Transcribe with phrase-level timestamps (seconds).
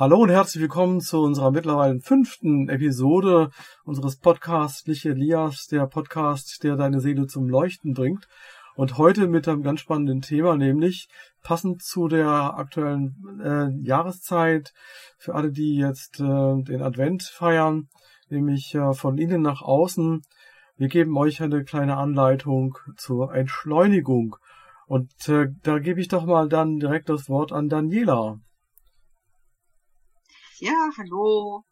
[0.00, 3.50] Hallo und herzlich willkommen zu unserer mittlerweile fünften Episode
[3.84, 8.26] unseres Podcasts Liche Elias, der Podcast, der deine Seele zum Leuchten bringt.
[8.76, 11.10] Und heute mit einem ganz spannenden Thema, nämlich
[11.42, 14.72] passend zu der aktuellen äh, Jahreszeit,
[15.18, 17.90] für alle, die jetzt äh, den Advent feiern,
[18.30, 20.22] nämlich äh, von innen nach außen.
[20.78, 24.36] Wir geben euch eine kleine Anleitung zur Entschleunigung.
[24.86, 28.40] Und äh, da gebe ich doch mal dann direkt das Wort an Daniela.
[30.60, 31.64] Ja, hallo.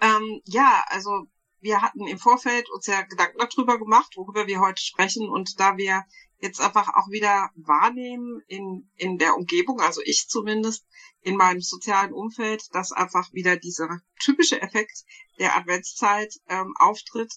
[0.00, 1.26] Ähm, ja, also
[1.60, 5.28] wir hatten im Vorfeld uns ja Gedanken darüber gemacht, worüber wir heute sprechen.
[5.28, 6.06] Und da wir
[6.38, 10.86] jetzt einfach auch wieder wahrnehmen in, in der Umgebung, also ich zumindest,
[11.20, 15.04] in meinem sozialen Umfeld, dass einfach wieder dieser typische Effekt
[15.38, 17.34] der Adventszeit ähm, auftritt,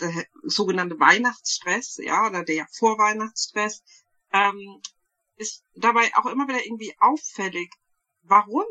[0.00, 3.82] der sogenannte Weihnachtsstress, ja, oder der Vorweihnachtsstress,
[4.32, 4.80] ähm,
[5.36, 7.70] ist dabei auch immer wieder irgendwie auffällig.
[8.22, 8.64] Warum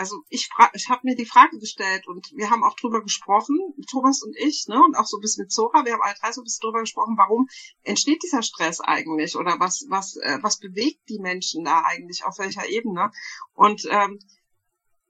[0.00, 3.58] also ich, fra ich habe mir die Frage gestellt und wir haben auch drüber gesprochen,
[3.90, 6.32] Thomas und ich, ne, und auch so ein bisschen mit Zora, wir haben alle drei
[6.32, 7.48] so ein bisschen drüber gesprochen, warum
[7.82, 12.38] entsteht dieser Stress eigentlich oder was, was, äh, was bewegt die Menschen da eigentlich, auf
[12.38, 13.10] welcher Ebene?
[13.52, 14.18] Und ähm,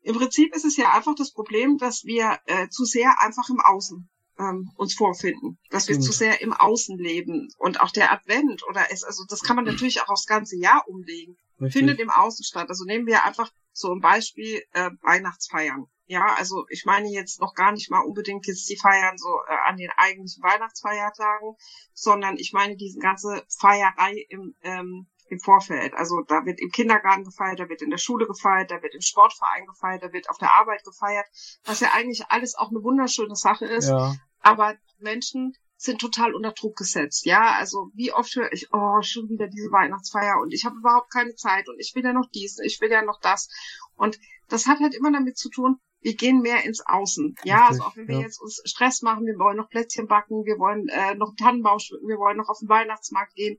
[0.02, 3.60] im Prinzip ist es ja einfach das Problem, dass wir äh, zu sehr einfach im
[3.60, 4.08] Außen
[4.40, 6.02] ähm, uns vorfinden, dass wir mhm.
[6.02, 9.64] zu sehr im Außen leben und auch der Advent oder es, also das kann man
[9.66, 11.78] natürlich auch aufs ganze Jahr umlegen, Richtig.
[11.78, 12.68] findet im Außen statt.
[12.70, 15.86] Also nehmen wir einfach so ein Beispiel äh, Weihnachtsfeiern.
[16.06, 19.54] Ja, also ich meine jetzt noch gar nicht mal unbedingt jetzt die Feiern so äh,
[19.68, 21.54] an den eigentlichen Weihnachtsfeiertagen,
[21.92, 25.94] sondern ich meine diese ganze Feierei im, ähm, im Vorfeld.
[25.94, 29.00] Also da wird im Kindergarten gefeiert, da wird in der Schule gefeiert, da wird im
[29.00, 31.26] Sportverein gefeiert, da wird auf der Arbeit gefeiert,
[31.64, 33.88] was ja eigentlich alles auch eine wunderschöne Sache ist.
[33.88, 34.14] Ja.
[34.40, 37.24] Aber Menschen sind total unter Druck gesetzt.
[37.24, 41.10] Ja, also wie oft höre ich, oh, schon wieder diese Weihnachtsfeier und ich habe überhaupt
[41.10, 43.48] keine Zeit und ich will ja noch dies, ich will ja noch das.
[43.96, 44.18] Und
[44.48, 47.34] das hat halt immer damit zu tun, wir gehen mehr ins Außen.
[47.44, 48.20] Ja, also auch wenn wir ja.
[48.20, 51.78] jetzt uns Stress machen, wir wollen noch Plätzchen backen, wir wollen äh, noch einen Tannenbaum
[51.78, 53.58] schmücken, wir wollen noch auf den Weihnachtsmarkt gehen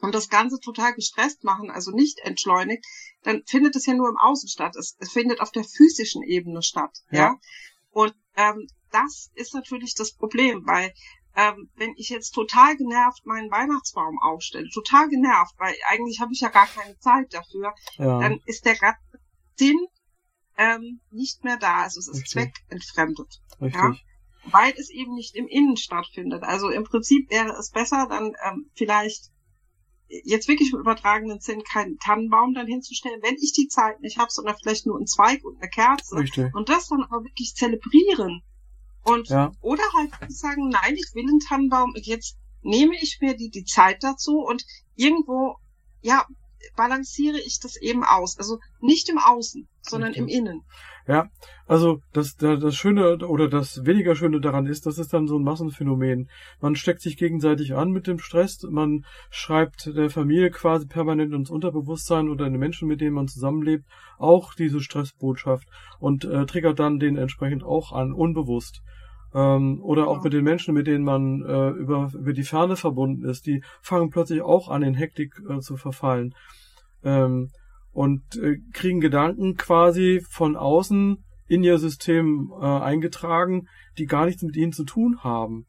[0.00, 2.84] und das Ganze total gestresst machen, also nicht entschleunigt,
[3.22, 4.74] dann findet es ja nur im Außen statt.
[4.74, 6.98] Es, es findet auf der physischen Ebene statt.
[7.12, 7.18] Ja.
[7.18, 7.34] ja?
[7.92, 10.92] Und ähm, das ist natürlich das Problem, weil
[11.36, 16.40] ähm, wenn ich jetzt total genervt meinen Weihnachtsbaum aufstelle, total genervt, weil eigentlich habe ich
[16.40, 18.20] ja gar keine Zeit dafür, ja.
[18.20, 19.00] dann ist der ganze
[19.56, 19.86] Sinn
[20.56, 21.82] ähm, nicht mehr da.
[21.82, 22.30] Also es ist Richtig.
[22.32, 23.40] zweckentfremdet.
[23.60, 23.82] Richtig.
[23.82, 23.94] Ja?
[24.46, 26.42] Weil es eben nicht im Innen stattfindet.
[26.42, 29.30] Also im Prinzip wäre es besser, dann ähm, vielleicht
[30.08, 34.30] jetzt wirklich im übertragenen Sinn keinen Tannenbaum dann hinzustellen, wenn ich die Zeit nicht habe,
[34.30, 36.16] sondern vielleicht nur einen Zweig und eine Kerze.
[36.16, 36.54] Richtig.
[36.54, 38.42] Und das dann aber wirklich zelebrieren
[39.04, 39.52] und ja.
[39.60, 43.64] oder halt sagen, nein, ich will einen Tannenbaum und jetzt nehme ich mir die, die
[43.64, 44.64] Zeit dazu und
[44.96, 45.56] irgendwo,
[46.00, 46.26] ja,
[46.76, 48.38] balanciere ich das eben aus.
[48.38, 50.20] Also nicht im Außen, sondern okay.
[50.20, 50.62] im Innen.
[51.06, 51.28] Ja,
[51.66, 55.44] also das, das Schöne oder das weniger Schöne daran ist, das ist dann so ein
[55.44, 56.30] Massenphänomen.
[56.60, 61.50] Man steckt sich gegenseitig an mit dem Stress, man schreibt der Familie quasi permanent ins
[61.50, 63.84] Unterbewusstsein oder den Menschen, mit denen man zusammenlebt,
[64.18, 68.82] auch diese Stressbotschaft und äh, triggert dann den entsprechend auch an, unbewusst.
[69.34, 73.24] Ähm, oder auch mit den Menschen, mit denen man äh, über, über die Ferne verbunden
[73.24, 76.34] ist, die fangen plötzlich auch an, in Hektik äh, zu verfallen.
[77.02, 77.50] Ähm,
[77.92, 83.68] und äh, kriegen Gedanken quasi von außen in ihr System äh, eingetragen,
[83.98, 85.66] die gar nichts mit ihnen zu tun haben.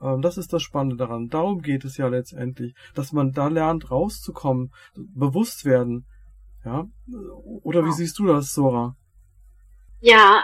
[0.00, 1.28] Ähm, das ist das Spannende daran.
[1.28, 6.06] Darum geht es ja letztendlich, dass man da lernt, rauszukommen, bewusst werden.
[6.64, 6.86] Ja?
[7.62, 8.96] Oder wie siehst du das, Sora?
[10.00, 10.42] Ja,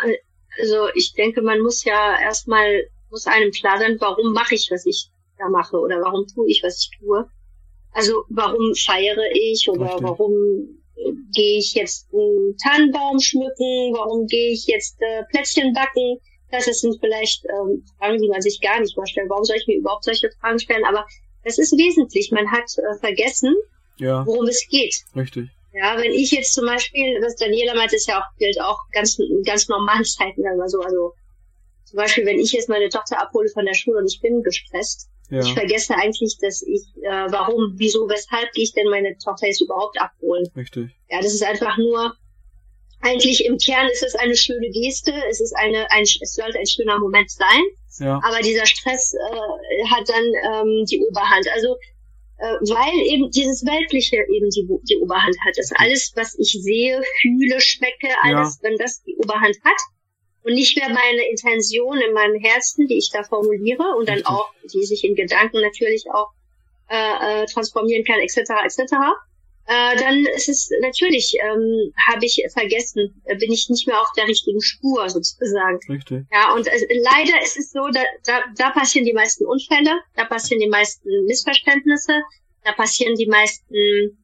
[0.61, 4.87] also ich denke, man muss ja erstmal, muss einem klar sein, warum mache ich, was
[4.87, 7.29] ich da mache oder warum tue ich, was ich tue.
[7.93, 10.03] Also warum feiere ich oder Richtig.
[10.03, 10.83] warum
[11.33, 16.19] gehe ich jetzt einen Tannenbaum schmücken, warum gehe ich jetzt äh, Plätzchen backen?
[16.51, 19.29] Das sind vielleicht ähm, Fragen, die man sich gar nicht vorstellt.
[19.29, 20.85] Warum soll ich mir überhaupt solche Fragen stellen?
[20.85, 21.05] Aber
[21.43, 22.31] das ist wesentlich.
[22.31, 23.55] Man hat äh, vergessen,
[23.99, 24.25] ja.
[24.25, 24.95] worum es geht.
[25.17, 25.49] Richtig.
[25.75, 29.19] Ja, wenn ich jetzt zum Beispiel, was Daniela meint, ist ja auch, gilt auch ganz,
[29.45, 30.81] ganz normalen Zeiten, sagen wir so.
[30.81, 31.15] Also
[31.85, 35.09] zum Beispiel, wenn ich jetzt meine Tochter abhole von der Schule und ich bin gestresst,
[35.31, 35.41] ja.
[35.41, 39.63] Ich vergesse eigentlich, dass ich, äh, warum, wieso, weshalb gehe ich denn meine Tochter jetzt
[39.63, 40.47] überhaupt abholen?
[40.55, 40.91] Richtig.
[41.09, 42.15] Ja, das ist einfach nur,
[43.01, 46.67] eigentlich im Kern ist es eine schöne Geste, es ist eine, ein, es sollte ein
[46.67, 47.63] schöner Moment sein.
[48.01, 48.21] Ja.
[48.25, 51.47] Aber dieser Stress äh, hat dann ähm, die Oberhand.
[51.55, 51.77] Also
[52.39, 55.55] weil eben dieses Weltliche eben die, die Oberhand hat.
[55.57, 58.69] Das alles, was ich sehe, fühle, schmecke, alles, ja.
[58.69, 59.81] wenn das die Oberhand hat,
[60.45, 64.53] und nicht mehr meine Intention in meinem Herzen, die ich da formuliere und dann auch,
[64.73, 66.33] die sich in Gedanken natürlich auch
[66.91, 68.51] äh, äh, transformieren kann, etc.
[68.65, 68.95] etc.
[69.67, 74.09] äh, dann ist es natürlich, ähm, habe ich vergessen, äh, bin ich nicht mehr auf
[74.17, 75.79] der richtigen Spur sozusagen.
[75.89, 76.27] Richtig.
[76.33, 80.25] Ja, und äh, leider ist es so, da, da, da passieren die meisten Unfälle, da
[80.25, 82.13] passieren die meisten Missverständnisse,
[82.65, 84.19] da passieren die meisten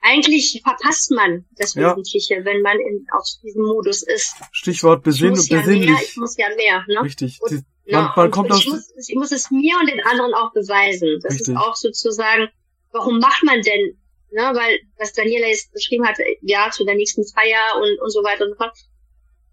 [0.00, 1.90] eigentlich verpasst man das Ja.
[1.90, 4.36] Wesentliche, wenn man in, auf diesem Modus ist.
[4.52, 7.02] Stichwort Ich besinn muss ja mehr, ich muss ja mehr, ne?
[7.02, 7.38] Richtig.
[7.40, 10.00] Und- Ja, man, man und kommt ich, aus, muss, ich muss es mir und den
[10.04, 11.18] anderen auch beweisen.
[11.22, 11.48] Das Richtig.
[11.48, 12.48] ist auch sozusagen,
[12.92, 13.98] warum macht man denn,
[14.32, 18.22] ne, weil was Daniela jetzt beschrieben hat, ja, zu der nächsten Feier und, und so
[18.22, 18.72] weiter und so fort.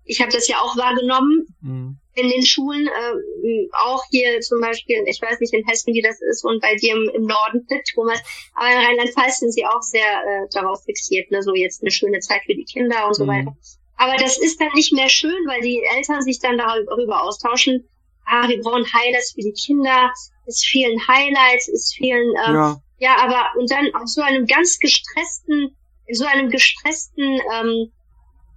[0.04, 1.98] Ich habe das ja auch wahrgenommen Mhm.
[2.14, 6.22] in den Schulen, äh, auch hier zum Beispiel, ich weiß nicht in Hessen, wie das
[6.22, 8.22] ist, und bei dir im, im Norden, Thomas,
[8.54, 12.20] aber in Rheinland-Pfalz sind sie auch sehr äh, darauf fixiert, ne, so jetzt eine schöne
[12.20, 13.30] Zeit für die Kinder und so Mhm.
[13.30, 13.58] weiter.
[13.98, 17.90] Aber das ist dann nicht mehr schön, weil die Eltern sich dann darüber austauschen,
[18.26, 20.12] ah, wir brauchen Highlights für die Kinder,
[20.46, 22.78] es fehlen Highlights, es fehlen, ähm, ja.
[22.98, 25.76] Ja, aber und dann auf so einem ganz gestressten,
[26.08, 27.92] in so einem gestressten, ähm,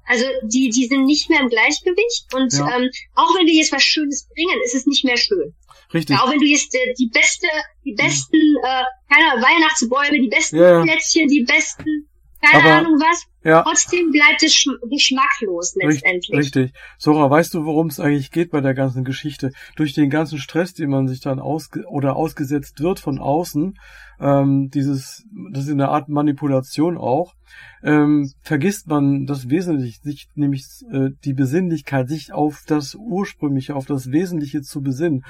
[0.07, 2.77] also die, die sind nicht mehr im Gleichgewicht und Ja.
[2.79, 5.55] ähm, auch wenn wir jetzt was Schönes bringen, ist es nicht mehr schön.
[5.93, 6.17] richtig.
[6.17, 7.47] Ja, auch wenn du jetzt äh, die beste,
[7.85, 10.83] die besten, äh, keine Ahnung, Weihnachtsbäume, die besten ja.
[10.83, 12.09] Plätzchen, die besten,
[12.41, 16.39] keine Aber- Ahnung was, Ja, trotzdem bleibt es schm geschmacklos letztendlich.
[16.39, 16.73] richtig.
[16.99, 19.53] Sora, weißt du, worum es eigentlich geht bei der ganzen Geschichte?
[19.75, 23.79] Durch den ganzen Stress, den man sich dann ausge oder ausgesetzt wird von außen,
[24.21, 27.35] ähm, dieses, das ist eine Art Manipulation auch,
[27.83, 33.87] ähm, vergisst man das Wesentliche, sich nämlich äh, die Besinnlichkeit, sich auf das Ursprüngliche, auf
[33.87, 35.25] das Wesentliche zu besinnen.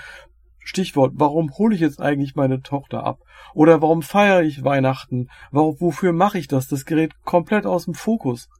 [0.69, 3.21] Stichwort, warum hole ich jetzt eigentlich meine Tochter ab?
[3.55, 5.31] Oder warum feiere ich Weihnachten?
[5.51, 6.69] Warum, wofür mache ich das?
[6.69, 8.51] Das gerät komplett aus dem Fokus.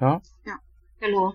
[0.00, 0.20] Ja?
[0.98, 1.34] Genau.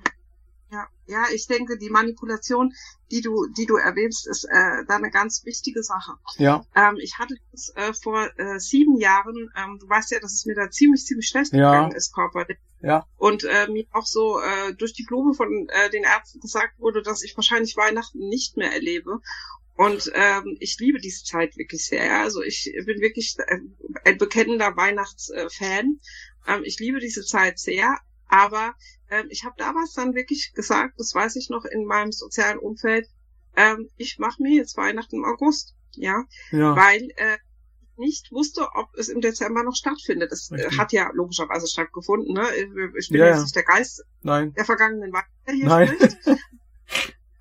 [1.12, 2.72] Ja, ich denke, die Manipulation,
[3.12, 6.14] die du, die du erwähnst, ist äh, da eine ganz wichtige Sache.
[6.38, 10.34] Ja, Ähm, ich hatte das äh, vor äh, sieben Jahren, ähm, du weißt ja, dass
[10.34, 11.72] es mir da ziemlich, ziemlich schlecht Ja.
[11.72, 12.58] gegangen ist, körperlich.
[12.82, 16.80] ja, Und äh, mir auch so äh, durch die Blume von äh, den Ärzten gesagt
[16.80, 19.20] wurde, dass ich wahrscheinlich Weihnachten nicht mehr erlebe.
[19.76, 22.06] Und ähm, ich liebe diese Zeit wirklich sehr.
[22.06, 22.22] Ja?
[22.24, 23.58] Also ich bin wirklich äh,
[24.06, 26.00] ein bekennender Weihnachtsfan.
[26.48, 27.98] Ähm, ich liebe diese Zeit sehr.
[28.32, 28.74] Aber
[29.10, 33.08] ähm, ich habe damals dann wirklich gesagt, das weiß ich noch in meinem sozialen Umfeld,
[33.58, 35.76] ähm, ich mache mir jetzt Weihnachten im August.
[35.96, 36.74] Ja, ja.
[36.74, 40.32] weil äh, ich nicht wusste, ob es im Dezember noch stattfindet.
[40.32, 40.80] Es äh, Richtig.
[40.80, 42.34] hat ja logischerweise stattgefunden.
[42.34, 42.48] Ne?
[42.98, 44.54] Ich bin Ja, jetzt nicht der Geist Nein.
[44.54, 45.88] der vergangenen Weihnachten hier Nein.
[45.88, 46.18] spricht.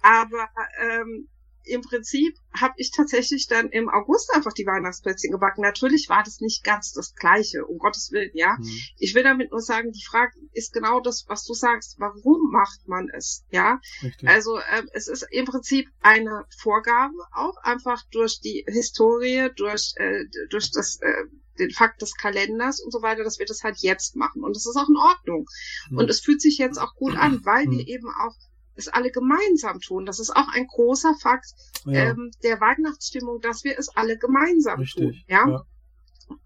[0.03, 0.49] Aber
[0.83, 1.29] ähm,
[1.71, 5.63] im Prinzip habe ich tatsächlich dann im August einfach die Weihnachtsplätzchen gebacken.
[5.63, 8.57] Natürlich war das nicht ganz das Gleiche, um Gottes Willen, ja.
[8.57, 8.81] Hm.
[8.99, 11.97] Ich will damit nur sagen, die Frage ist genau das, was du sagst.
[11.99, 13.81] Warum macht man es, ja?
[14.03, 14.29] Richtig.
[14.29, 20.25] Also ähm, es ist im Prinzip eine Vorgabe, auch einfach durch die Historie, durch, äh,
[20.51, 21.25] durch das, äh,
[21.59, 24.43] den Fakt des Kalenders und so weiter, dass wir das halt jetzt machen.
[24.43, 25.47] Und das ist auch in Ordnung.
[25.89, 25.99] Hm.
[25.99, 28.35] Und es fühlt sich jetzt auch gut an, weil wir eben auch
[28.81, 30.07] es alle gemeinsam tun.
[30.07, 31.53] Das ist auch ein großer Fakt
[31.85, 34.83] ja, ähm, der Weihnachtsstimmung, dass wir es alle gemeinsam tun.
[34.83, 35.25] richtig.
[35.29, 35.49] Ja?
[35.49, 35.65] ja.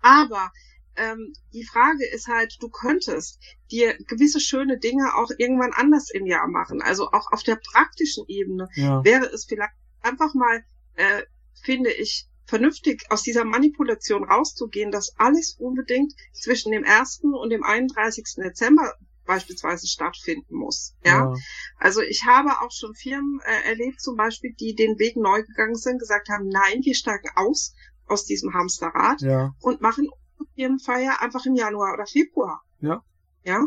[0.01, 0.51] Aber
[0.97, 6.27] ähm, die Frage ist halt, du könntest dir gewisse schöne Dinge auch irgendwann anders im
[6.27, 6.83] Jahr machen.
[6.83, 9.05] Also auch auf der praktischen Ebene ja.
[9.05, 11.23] wäre es vielleicht einfach mal, äh,
[11.63, 17.21] finde ich, vernünftig aus dieser Manipulation rauszugehen, dass alles unbedingt zwischen dem 1.
[17.23, 18.25] und dem 31.
[18.37, 18.95] Dezember
[19.27, 20.95] beispielsweise stattfinden muss.
[21.05, 21.35] Ja, ja.
[21.79, 25.77] also ich habe auch schon Firmen äh, erlebt, zum Beispiel, die den Weg neu gegangen
[25.77, 27.75] sind, gesagt haben, nein, wir steigen aus
[28.07, 29.55] aus diesem Hamsterrad ja.
[29.61, 30.09] und machen
[30.55, 32.63] Firmenfeier einfach im Januar oder Februar.
[32.81, 33.03] Ja.
[33.45, 33.67] Ja.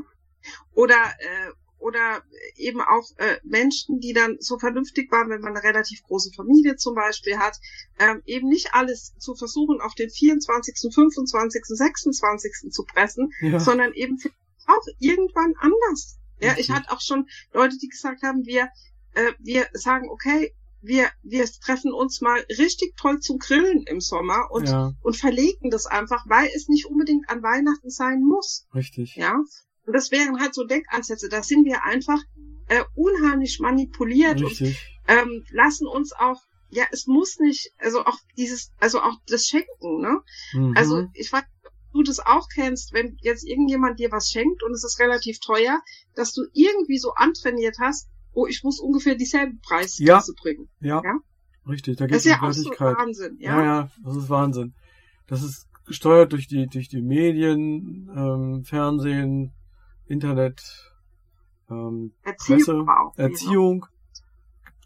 [0.74, 2.24] Oder äh, oder
[2.56, 6.76] eben auch äh, Menschen, die dann so vernünftig waren, wenn man eine relativ große Familie
[6.76, 7.60] zum Beispiel hat,
[8.00, 12.72] ähm, eben nicht alles zu versuchen, auf den 24., 25., 26.
[12.72, 13.60] zu pressen, ja.
[13.60, 14.18] sondern eben
[14.67, 16.19] auch irgendwann anders.
[16.39, 16.75] Ja, ich Richtig.
[16.75, 18.69] hatte auch schon Leute, die gesagt haben, wir,
[19.15, 24.51] äh, wir sagen, okay, wir, wir treffen uns mal richtig toll zum Grillen im Sommer
[24.51, 28.67] und, ja, und verlegen das einfach, weil es nicht unbedingt an Weihnachten sein muss.
[28.75, 29.15] richtig.
[29.15, 29.41] Ja.
[29.86, 31.29] Und das wären halt so Denkansätze.
[31.29, 32.21] Da sind wir einfach
[32.67, 35.00] äh, unheimlich manipuliert und Richtig.
[35.07, 40.01] ähm, lassen uns auch, ja, es muss nicht, also auch dieses, also auch das Schenken,
[40.01, 40.21] ne?
[40.53, 40.74] Mhm.
[40.75, 41.43] Also ich weiß,
[41.98, 45.82] du das auch kennst, wenn jetzt irgendjemand dir was schenkt und es ist relativ teuer,
[46.16, 50.70] dass du irgendwie so antrainiert hast, oh, ich muss ungefähr dieselben Preisklasse bringen.
[50.80, 51.20] ja, ja.
[51.68, 51.98] richtig.
[51.98, 52.98] Da Das geht ist es ja um auch so.
[52.98, 53.58] Wahnsinn, Ja.
[53.58, 53.63] ja.
[53.63, 54.74] ja, das ist Wahnsinn.
[55.27, 59.54] Das ist gesteuert durch die, durch die Medien, ähm, Fernsehen,
[60.06, 60.94] Internet,
[61.70, 63.18] ähm, Erziehung Presse, auch.
[63.18, 63.24] ne?
[63.24, 63.86] Erziehung,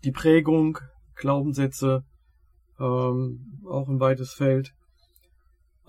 [0.04, 0.80] die Prägung,
[1.16, 2.04] Glaubenssätze,
[2.80, 4.74] ähm, auch ein weites Feld.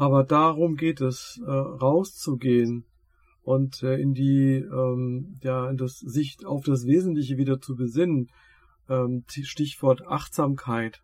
[0.03, 2.87] Aber darum geht es, äh, rauszugehen
[3.45, 8.27] und äh, in die, ähm, ja, in das sich auf das Wesentliche wieder zu besinnen.
[8.89, 11.03] Ähm, Stichwort Achtsamkeit.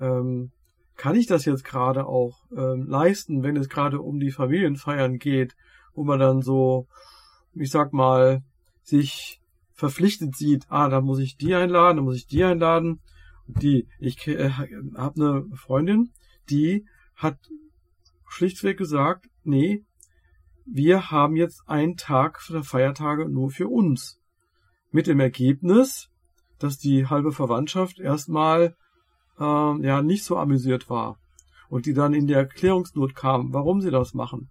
[0.00, 0.50] Ähm,
[0.96, 5.54] kann ich das jetzt gerade auch ähm, leisten, wenn es gerade um die Familienfeiern geht,
[5.94, 6.88] wo man dann so,
[7.54, 8.42] ich sag mal,
[8.82, 9.40] sich
[9.74, 12.98] verpflichtet sieht, ah, da muss ich die einladen, da muss ich die einladen.
[13.46, 16.10] Die, ich äh, habe eine Freundin,
[16.50, 16.84] die
[17.14, 17.38] hat
[18.28, 19.84] schlichtweg gesagt, nee,
[20.64, 24.20] wir haben jetzt einen Tag der Feiertage nur für uns.
[24.90, 26.10] Mit dem Ergebnis,
[26.58, 28.76] dass die halbe Verwandtschaft erstmal
[29.38, 31.18] äh, ja nicht so amüsiert war
[31.68, 34.50] und die dann in die Erklärungsnot kam, warum sie das machen.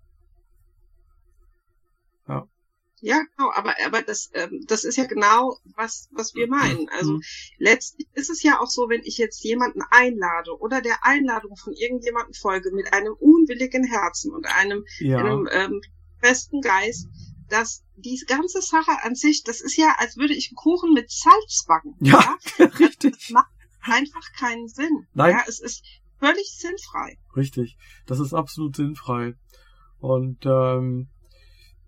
[3.01, 3.21] Ja.
[3.35, 6.89] Genau, aber, aber das, ähm, das ist ja genau, was, was wir meinen.
[6.89, 7.21] Also mhm.
[7.57, 11.73] letztlich ist es ja auch so, wenn ich jetzt jemanden einlade oder der Einladung von
[11.73, 15.19] irgendjemandem folge mit einem unwilligen Herzen und einem, ja.
[15.19, 15.81] einem ähm,
[16.19, 17.07] festen Geist,
[17.49, 21.11] dass die ganze Sache an sich, das ist ja, als würde ich einen Kuchen mit
[21.11, 21.95] Salz backen.
[21.99, 22.65] Ja, ja?
[22.79, 23.13] richtig.
[23.13, 23.51] Das macht
[23.81, 25.07] einfach keinen Sinn.
[25.13, 25.31] Nein.
[25.31, 25.83] Ja, es ist
[26.19, 27.17] völlig sinnfrei.
[27.35, 27.77] Richtig.
[28.05, 29.35] Das ist absolut sinnfrei.
[29.99, 31.09] Und ähm,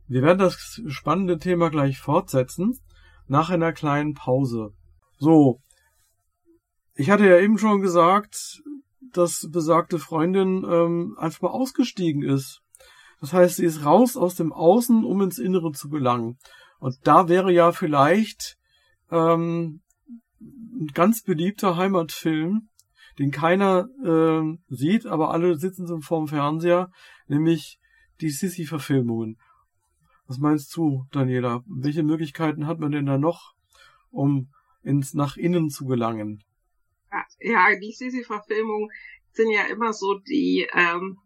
[0.10, 2.80] wir werden das spannende Thema gleich fortsetzen
[3.28, 4.74] nach einer kleinen Pause.
[5.18, 5.62] So,
[6.96, 8.62] ich hatte ja eben schon gesagt,
[9.14, 12.62] dass besagte Freundin ähm, einfach mal ausgestiegen ist.
[13.22, 16.40] Das heißt, sie ist raus aus dem Außen, um ins Innere zu gelangen.
[16.80, 18.58] Und da wäre ja vielleicht
[19.12, 19.82] ähm,
[20.42, 22.70] ein ganz beliebter Heimatfilm,
[23.20, 26.90] den keiner äh, sieht, aber alle sitzen so vorm Fernseher,
[27.28, 27.80] nämlich
[28.22, 29.38] die Sissy-Verfilmungen.
[30.30, 31.64] Was meinst du, Daniela?
[31.66, 33.56] Welche Möglichkeiten hat man denn da noch,
[34.12, 36.44] um ins nach innen zu gelangen?
[37.40, 38.92] Ja, die Sisi-Verfilmungen
[39.32, 41.18] sind ja immer so die, ähm,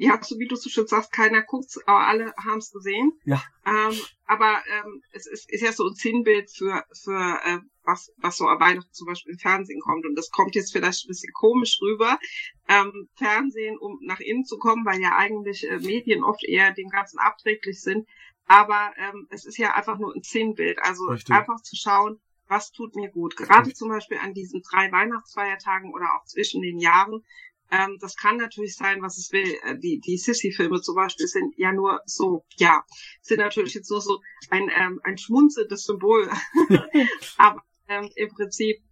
[0.00, 3.12] ja, so wie du so schön sagst, keiner guckt's, aber alle haben's gesehen.
[3.24, 3.42] Ja.
[3.66, 3.94] Ähm,
[4.26, 8.46] aber ähm, es ist, ist ja so ein Sinnbild für, für äh, was, was so
[8.46, 10.06] an Weihnachten zum Beispiel im Fernsehen kommt.
[10.06, 12.18] Und das kommt jetzt vielleicht ein bisschen komisch rüber.
[12.66, 16.88] Ähm, Fernsehen, um nach innen zu kommen, weil ja eigentlich äh, Medien oft eher dem
[16.88, 18.08] Ganzen abträglich sind.
[18.46, 20.78] Aber ähm, es ist ja einfach nur ein Sinnbild.
[20.80, 21.34] Also Richtig.
[21.34, 23.36] einfach zu schauen, was tut mir gut.
[23.36, 27.22] Gerade zum Beispiel an diesen drei Weihnachtsfeiertagen oder auch zwischen den Jahren.
[27.70, 29.56] Ähm, das kann natürlich sein, was es will.
[29.64, 32.84] Äh, die, die Sissy-Filme zum Beispiel sind ja nur so, ja,
[33.22, 36.28] sind natürlich jetzt nur so ein, ähm, ein schmunzelndes Symbol.
[37.38, 38.82] Aber ähm, im Prinzip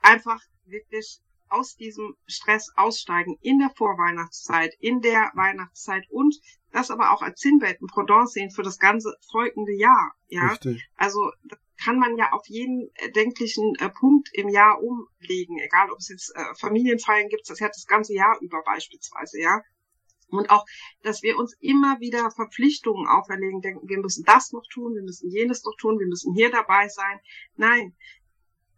[0.00, 6.34] einfach wirklich aus diesem Stress aussteigen in der Vorweihnachtszeit, in der Weihnachtszeit und
[6.72, 10.14] das aber auch als Sinnbild, ein Pendant sehen für das ganze folgende Jahr.
[10.26, 10.84] Ja, Richtig.
[10.96, 15.98] also das kann man ja auf jeden erdenklichen äh, Punkt im Jahr umlegen, egal ob
[15.98, 19.62] es jetzt äh, Familienfeiern gibt, das hat das ganze Jahr über beispielsweise, ja.
[20.28, 20.64] Und auch,
[21.02, 25.30] dass wir uns immer wieder Verpflichtungen auferlegen, denken, wir müssen das noch tun, wir müssen
[25.30, 27.20] jenes noch tun, wir müssen hier dabei sein.
[27.56, 27.94] Nein,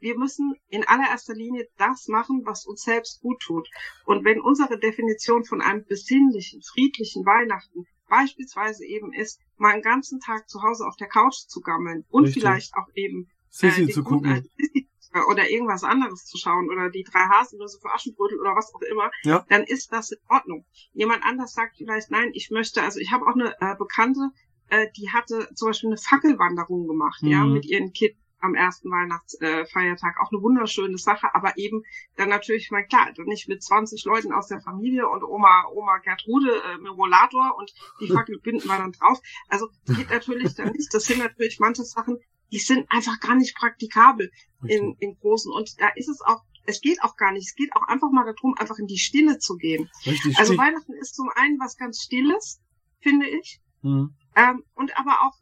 [0.00, 3.68] wir müssen in allererster Linie das machen, was uns selbst gut tut.
[4.04, 10.20] Und wenn unsere Definition von einem besinnlichen, friedlichen Weihnachten beispielsweise eben ist, mal einen ganzen
[10.20, 12.42] Tag zu Hause auf der Couch zu gammeln und Richtig.
[12.42, 14.48] vielleicht auch eben Sissi äh, zu gucken.
[15.30, 19.10] oder irgendwas anderes zu schauen oder die drei Haselnüsse für Aschenbrödel oder was auch immer,
[19.22, 19.46] ja.
[19.48, 20.66] dann ist das in Ordnung.
[20.92, 24.30] Jemand anders sagt vielleicht, nein, ich möchte, also ich habe auch eine äh, Bekannte,
[24.68, 27.30] äh, die hatte zum Beispiel eine Fackelwanderung gemacht, mhm.
[27.30, 30.16] ja, mit ihren Kindern am ersten Weihnachtsfeiertag.
[30.16, 31.82] Äh, auch eine wunderschöne Sache, aber eben
[32.16, 36.62] dann natürlich mal klar, nicht mit 20 Leuten aus der Familie und Oma, Oma Gertrude
[36.62, 39.20] äh, mit Rollator und die Fackel binden wir dann drauf.
[39.48, 40.92] Also geht natürlich dann nicht.
[40.94, 42.18] Das sind natürlich manche Sachen,
[42.52, 44.30] die sind einfach gar nicht praktikabel
[44.66, 45.52] in, im Großen.
[45.52, 47.46] Und da ist es auch es geht auch gar nicht.
[47.46, 49.88] Es geht auch einfach mal darum, einfach in die Stille zu gehen.
[50.04, 52.60] Richtig, also Weihnachten ist zum einen was ganz Stilles,
[53.00, 53.60] finde ich.
[53.82, 54.14] Mhm.
[54.34, 55.38] Ähm, und aber auch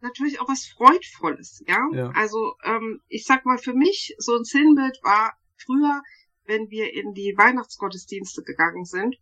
[0.00, 1.88] natürlich auch was Freudvolles, ja.
[1.92, 2.10] ja.
[2.10, 6.02] Also ähm, ich sag mal, für mich so ein Sinnbild war früher,
[6.44, 9.16] wenn wir in die Weihnachtsgottesdienste gegangen sind,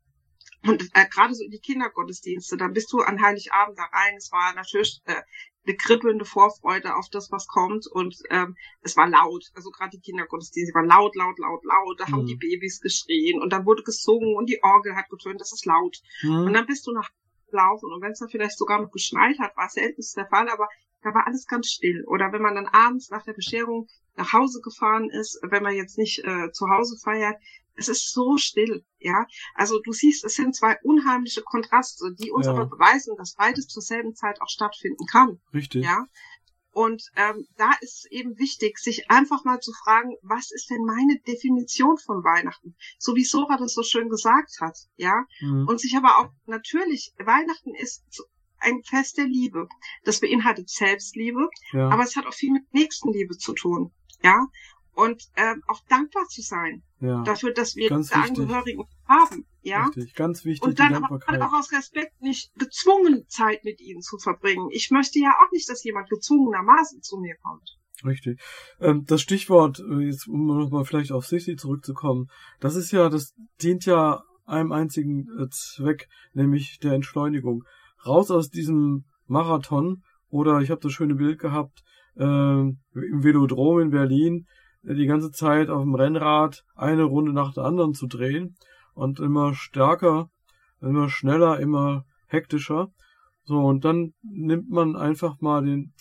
[0.63, 4.17] und äh, gerade so in die Kindergottesdienste, dann bist du an Heiligabend da rein.
[4.17, 5.23] Es war natürlich äh,
[5.67, 7.87] eine kribbelnde Vorfreude auf das, was kommt.
[7.87, 9.45] Und ähm, es war laut.
[9.55, 12.01] Also gerade die Kindergottesdienste waren laut, laut, laut, laut.
[12.01, 12.13] Da mhm.
[12.13, 15.41] haben die Babys geschrien und dann wurde gesungen und die Orgel hat getönt.
[15.41, 15.99] Das ist laut.
[16.23, 16.47] Mhm.
[16.47, 17.11] Und dann bist du nach
[17.57, 17.91] laufen.
[17.93, 20.69] Und wenn es dann vielleicht sogar noch geschneit hat, war seltenst der Fall, aber
[21.03, 22.05] da war alles ganz still.
[22.07, 25.99] Oder wenn man dann abends nach der Bescherung nach Hause gefahren ist, wenn man jetzt
[25.99, 27.37] nicht äh, zu Hause feiert,
[27.77, 29.27] es ist so still, ja.
[29.55, 32.53] Also du siehst, es sind zwei unheimliche Kontraste, die uns ja.
[32.53, 35.41] aber beweisen, dass beides zur selben Zeit auch stattfinden kann.
[35.53, 35.85] Richtig.
[35.85, 36.07] Ja.
[36.77, 40.85] Und ähm, da ist es eben wichtig, sich einfach mal zu fragen, was ist denn
[40.85, 42.77] meine Definition von Weihnachten?
[42.99, 45.25] So wie Sora das so schön gesagt hat, ja.
[45.41, 45.67] Mhm.
[45.67, 48.05] Und sich aber auch natürlich, Weihnachten ist
[48.59, 49.69] ein Fest der Liebe.
[50.05, 51.89] Das beinhaltet Selbstliebe, ja.
[51.89, 54.47] aber es hat auch viel mit Nächstenliebe zu tun, ja.
[54.97, 57.23] Und ähm, auch dankbar zu sein ja.
[57.23, 59.85] dafür, dass wir ganz Angehörigen haben, ja.
[59.85, 60.67] Richtig, ganz wichtig.
[60.67, 64.69] Und dann aber auch aus Respekt nicht gezwungen Zeit mit ihnen zu verbringen.
[64.73, 67.77] Ich möchte ja auch nicht, dass jemand gezwungenermaßen zu mir kommt.
[68.07, 68.41] Richtig.
[68.81, 72.29] Ähm, das Stichwort, äh, jetzt um nochmal vielleicht auf Sissy zurückzukommen,
[72.61, 77.65] das ist ja, das dient ja einem einzigen äh, Zweck, nämlich der Entschleunigung.
[78.07, 81.83] Raus aus diesem Marathon oder ich habe das schöne Bild gehabt
[82.17, 87.53] äh, im Velodrom in Berlin, äh, die ganze Zeit auf dem Rennrad eine Runde nach
[87.53, 88.57] der anderen zu drehen
[88.95, 90.31] und immer stärker,
[90.81, 92.93] immer schneller, immer hektischer.
[93.45, 95.93] So, und dann nimmt man einfach mal den,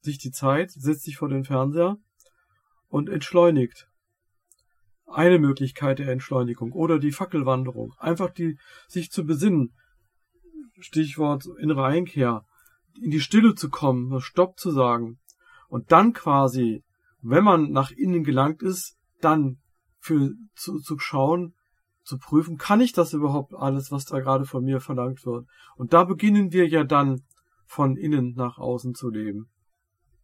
[0.00, 1.98] sich die Zeit, setzt sich vor den Fernseher
[2.88, 3.88] und entschleunigt.
[5.06, 7.94] Eine Möglichkeit der Entschleunigung oder die Fackelwanderung.
[7.98, 8.58] Einfach die,
[8.88, 9.74] sich zu besinnen.
[10.80, 12.44] Stichwort innere Einkehr.
[13.00, 15.18] In die Stille zu kommen, Stopp zu sagen.
[15.68, 16.84] Und dann quasi,
[17.20, 19.58] wenn man nach innen gelangt ist, dann
[19.98, 21.54] für, zu, zu schauen,
[22.04, 25.46] zu prüfen, kann ich das überhaupt alles, was da gerade von mir verlangt wird?
[25.76, 27.22] Und da beginnen wir ja dann
[27.66, 29.50] von innen nach außen zu leben.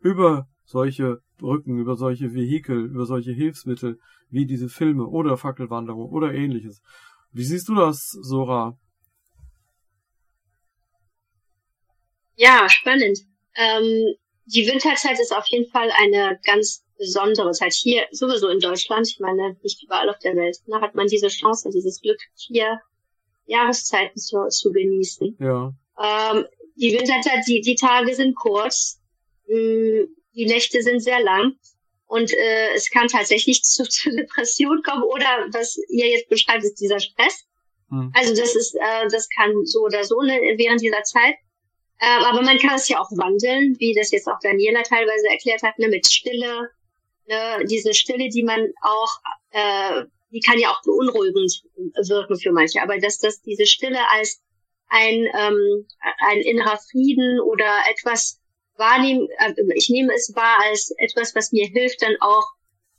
[0.00, 3.98] Über solche Brücken, über solche Vehikel, über solche Hilfsmittel
[4.30, 6.80] wie diese Filme oder Fackelwanderung oder ähnliches.
[7.32, 8.78] Wie siehst du das, Sora?
[12.36, 13.18] Ja, spannend.
[13.54, 14.14] Ähm,
[14.46, 17.60] die Winterzeit ist auf jeden Fall eine ganz Besonderes.
[17.60, 21.06] Halt hier sowieso in Deutschland, ich meine nicht überall auf der Welt, ne, hat man
[21.06, 22.80] diese Chance, dieses Glück, vier
[23.46, 25.36] Jahreszeiten zu, zu genießen.
[25.40, 25.72] Ja.
[26.02, 26.46] Ähm,
[26.76, 29.00] die Winterzeit, die, die Tage sind kurz,
[29.46, 31.54] mh, mm, die Nächte sind sehr lang
[32.06, 36.80] und äh, es kann tatsächlich zu, zu Depression kommen oder was ihr jetzt beschreibt, ist
[36.80, 37.44] dieser Stress.
[37.90, 38.12] Hm.
[38.14, 41.34] Also das ist, äh, das kann so oder so ne, während dieser Zeit.
[42.00, 45.62] Äh, aber man kann es ja auch wandeln, wie das jetzt auch Daniela teilweise erklärt
[45.62, 46.70] hat, ne, mit Stille,
[47.26, 49.10] ne, diese Stille, die man auch,
[49.50, 51.62] äh, die kann ja auch beunruhigend
[52.08, 54.42] wirken für manche, aber dass das diese Stille als
[54.88, 55.86] ein, ähm,
[56.28, 58.40] ein innerer Frieden oder etwas
[58.76, 62.44] wahrnehmen, äh, ich nehme es wahr als etwas, was mir hilft, dann auch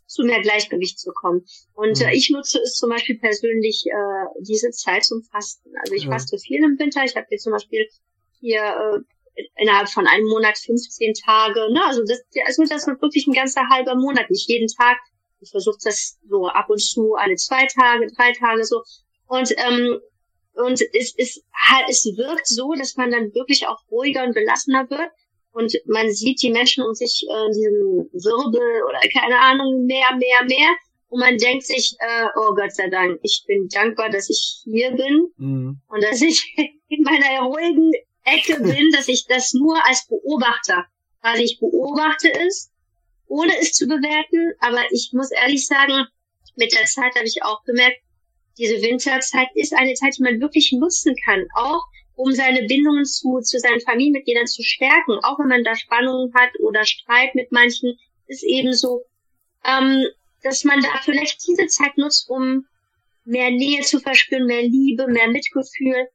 [0.07, 1.45] zu mehr Gleichgewicht zu kommen.
[1.73, 2.13] Und äh, mhm.
[2.13, 5.71] ich nutze es zum Beispiel persönlich äh, diese Zeit zum Fasten.
[5.81, 6.11] Also ich ja.
[6.11, 7.03] faste viel im Winter.
[7.03, 7.87] Ich habe jetzt zum Beispiel
[8.39, 9.14] hier äh,
[9.57, 11.71] innerhalb von einem Monat 15 Tage.
[11.71, 11.81] Ne?
[11.85, 14.97] Also das, also das wird wirklich ein ganzer halber Monat, nicht jeden Tag.
[15.41, 18.81] Ich versuche das so ab und zu alle zwei Tage, drei Tage so.
[19.27, 19.99] Und ähm,
[20.55, 21.43] und es, es,
[21.89, 25.11] es wirkt so, dass man dann wirklich auch ruhiger und gelassener wird.
[25.51, 30.15] Und man sieht die Menschen um sich äh, in diesem Wirbel oder keine Ahnung, mehr,
[30.17, 30.75] mehr, mehr.
[31.07, 34.91] Und man denkt sich, äh, oh Gott sei Dank, ich bin dankbar, dass ich hier
[34.91, 35.81] bin mhm.
[35.87, 36.43] und dass ich
[36.89, 37.91] in meiner ruhigen
[38.25, 40.85] Ecke bin, dass ich das nur als Beobachter,
[41.21, 42.71] weil ich beobachte es,
[43.27, 44.53] ohne es zu bewerten.
[44.59, 46.05] Aber ich muss ehrlich sagen,
[46.55, 47.97] mit der Zeit habe ich auch gemerkt,
[48.57, 51.83] diese Winterzeit ist eine Zeit, die man wirklich nutzen kann, auch
[52.15, 56.51] um seine Bindungen zu, zu seinen Familienmitgliedern zu stärken, auch wenn man da Spannungen hat
[56.61, 59.03] oder Streit mit manchen, ist eben so,
[59.65, 60.05] ähm,
[60.43, 62.65] dass man da vielleicht diese Zeit nutzt, um
[63.25, 66.07] mehr Nähe zu verspüren, mehr Liebe, mehr Mitgefühl,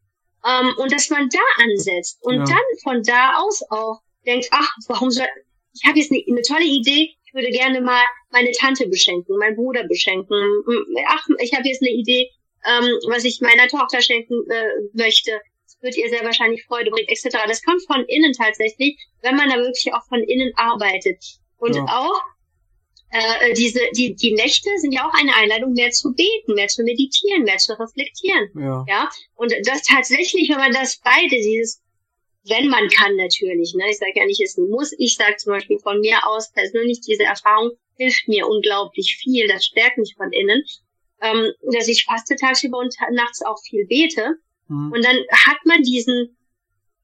[0.46, 2.44] ähm, und dass man da ansetzt und ja.
[2.44, 5.26] dann von da aus auch denkt, ach, warum soll,
[5.74, 9.56] ich habe jetzt eine, eine tolle Idee, ich würde gerne mal meine Tante beschenken, meinen
[9.56, 10.36] Bruder beschenken.
[11.06, 12.28] Ach, ich habe jetzt eine Idee,
[12.66, 15.40] ähm, was ich meiner Tochter schenken äh, möchte.
[15.64, 17.38] Das wird ihr sehr wahrscheinlich Freude bringen, etc.
[17.46, 21.24] Das kommt von innen tatsächlich, wenn man da wirklich auch von innen arbeitet.
[21.58, 21.84] Und ja.
[21.88, 22.20] auch
[23.10, 26.82] äh, diese, die, die Nächte sind ja auch eine Einladung, mehr zu beten, mehr zu
[26.82, 28.50] meditieren, mehr zu reflektieren.
[28.54, 28.84] Ja.
[28.88, 29.08] ja?
[29.34, 31.82] Und das tatsächlich, wenn man das beide, dieses,
[32.44, 35.78] wenn man kann natürlich, ne, ich sage ja nicht, es muss, ich sage zum Beispiel
[35.78, 40.62] von mir aus persönlich, diese Erfahrung hilft mir unglaublich viel, das stärkt mich von innen,
[41.20, 44.36] ähm, dass ich faste tagsüber und nachts auch viel bete.
[44.68, 44.92] Mhm.
[44.92, 46.36] Und dann hat man diesen,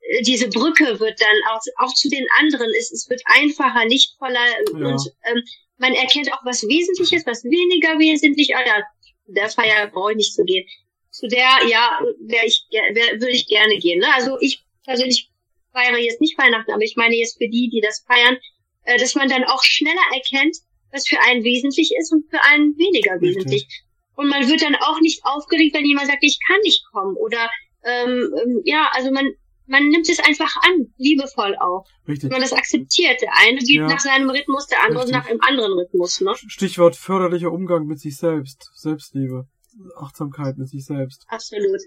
[0.00, 4.46] äh, diese Brücke wird dann auch, auch zu den anderen, es, es wird einfacher, lichtvoller
[4.72, 4.86] ja.
[4.86, 5.42] und ähm,
[5.78, 8.54] man erkennt auch was Wesentliches, was weniger wesentlich.
[8.56, 8.82] Ah ja,
[9.26, 10.66] der Feier brauche ich nicht zu gehen.
[11.10, 14.00] Zu der, ja, wäre ich, wär, würde ich gerne gehen.
[14.00, 14.06] Ne?
[14.14, 15.30] Also ich persönlich
[15.72, 18.38] feiere jetzt nicht Weihnachten, aber ich meine jetzt für die, die das feiern,
[18.84, 20.56] äh, dass man dann auch schneller erkennt,
[20.92, 23.64] was für einen wesentlich ist und für einen weniger wesentlich.
[23.64, 23.86] Okay.
[24.16, 27.16] Und man wird dann auch nicht aufgeregt, wenn jemand sagt, ich kann nicht kommen.
[27.16, 27.50] Oder
[27.84, 29.30] ähm, ähm, ja, also man
[29.66, 31.84] man nimmt es einfach an, liebevoll auch.
[32.06, 32.30] Richtig.
[32.30, 33.20] Man das akzeptiert.
[33.20, 33.86] Der eine geht Ja.
[33.88, 35.16] nach seinem Rhythmus, der andere Richtig.
[35.16, 36.32] nach einem anderen Rhythmus, ne?
[36.36, 39.46] Stichwort förderlicher Umgang mit sich selbst, Selbstliebe,
[39.96, 41.26] Achtsamkeit mit sich selbst.
[41.28, 41.80] Absolut.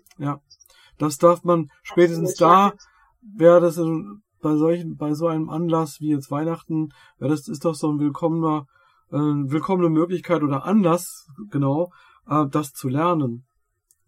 [0.98, 2.78] Das darf man spätestens Absolut, da,
[3.22, 7.64] wäre das in, bei solchen, bei so einem Anlass wie jetzt Weihnachten, wäre das ist
[7.66, 8.68] doch so ein willkommener,
[9.12, 11.92] äh, willkommene Möglichkeit oder Anlass, genau,
[12.28, 13.46] äh, das zu lernen.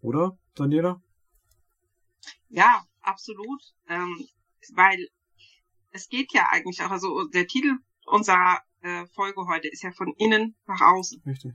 [0.00, 1.00] Oder, Daniela?
[2.50, 3.62] Ja, absolut.
[3.88, 4.26] Ähm,
[4.74, 5.08] weil
[5.90, 10.12] es geht ja eigentlich auch, also der Titel unserer äh, Folge heute ist ja von
[10.16, 11.22] innen nach außen.
[11.26, 11.52] Richtig.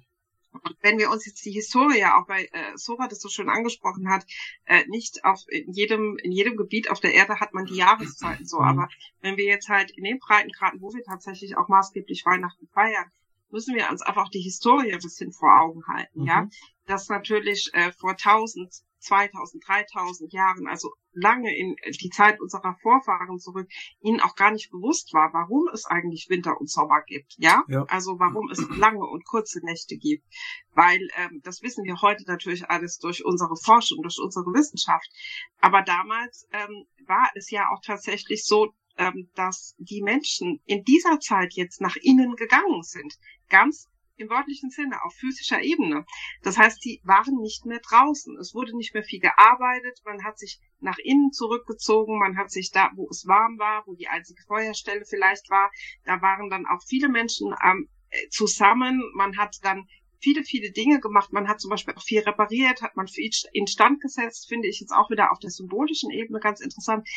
[0.52, 4.10] Und wenn wir uns jetzt die Historie auch bei äh, Sora das so schön angesprochen
[4.10, 4.26] hat,
[4.66, 8.46] äh, nicht auf in jedem in jedem Gebiet auf der Erde hat man die Jahreszeiten
[8.46, 8.64] so, Mhm.
[8.64, 8.90] aber
[9.22, 13.12] wenn wir jetzt halt in den Breitengraden, wo wir tatsächlich auch maßgeblich Weihnachten feiern,
[13.50, 16.52] müssen wir uns einfach die Historie ein bisschen vor Augen halten, ja, Mhm.
[16.86, 23.40] dass natürlich äh, vor 1000, 2000, 3000 Jahren, also lange in die Zeit unserer Vorfahren
[23.40, 23.68] zurück,
[24.02, 27.64] ihnen auch gar nicht bewusst war, warum es eigentlich Winter und Sommer gibt, ja?
[27.68, 27.84] Ja.
[27.90, 30.26] Also warum es lange und kurze Nächte gibt,
[30.74, 35.10] weil ähm, das wissen wir heute natürlich alles durch unsere Forschung, durch unsere Wissenschaft.
[35.60, 41.20] Aber damals ähm, war es ja auch tatsächlich so, ähm, dass die Menschen in dieser
[41.20, 43.18] Zeit jetzt nach innen gegangen sind,
[43.50, 46.06] ganz im wörtlichen Sinne, auf physischer Ebene.
[46.44, 48.38] Das heißt, sie waren nicht mehr draußen.
[48.38, 50.02] Es wurde nicht mehr viel gearbeitet.
[50.06, 52.20] Man hat sich nach innen zurückgezogen.
[52.20, 55.72] Man hat sich da, wo es warm war, wo die einzige Feuerstelle vielleicht war,
[56.04, 59.02] da waren dann auch viele Menschen ähm, äh, zusammen.
[59.16, 59.88] Man hat dann
[60.20, 61.32] viele, viele Dinge gemacht.
[61.32, 64.92] Man hat zum Beispiel auch viel repariert, hat man viel instand gesetzt, finde ich jetzt
[64.92, 67.08] auch wieder auf der symbolischen Ebene ganz interessant.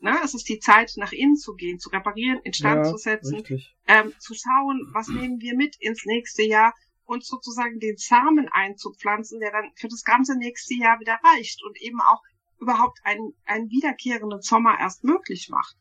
[0.00, 3.42] Ne, es ist die Zeit, nach innen zu gehen, zu reparieren, instand Ja, zu setzen,
[3.88, 6.72] ähm, zu schauen, was nehmen wir mit ins nächste Jahr
[7.04, 11.80] und sozusagen den Samen einzupflanzen, der dann für das ganze nächste Jahr wieder reicht und
[11.80, 12.22] eben auch
[12.60, 15.76] überhaupt einen, einen wiederkehrenden Sommer erst möglich macht.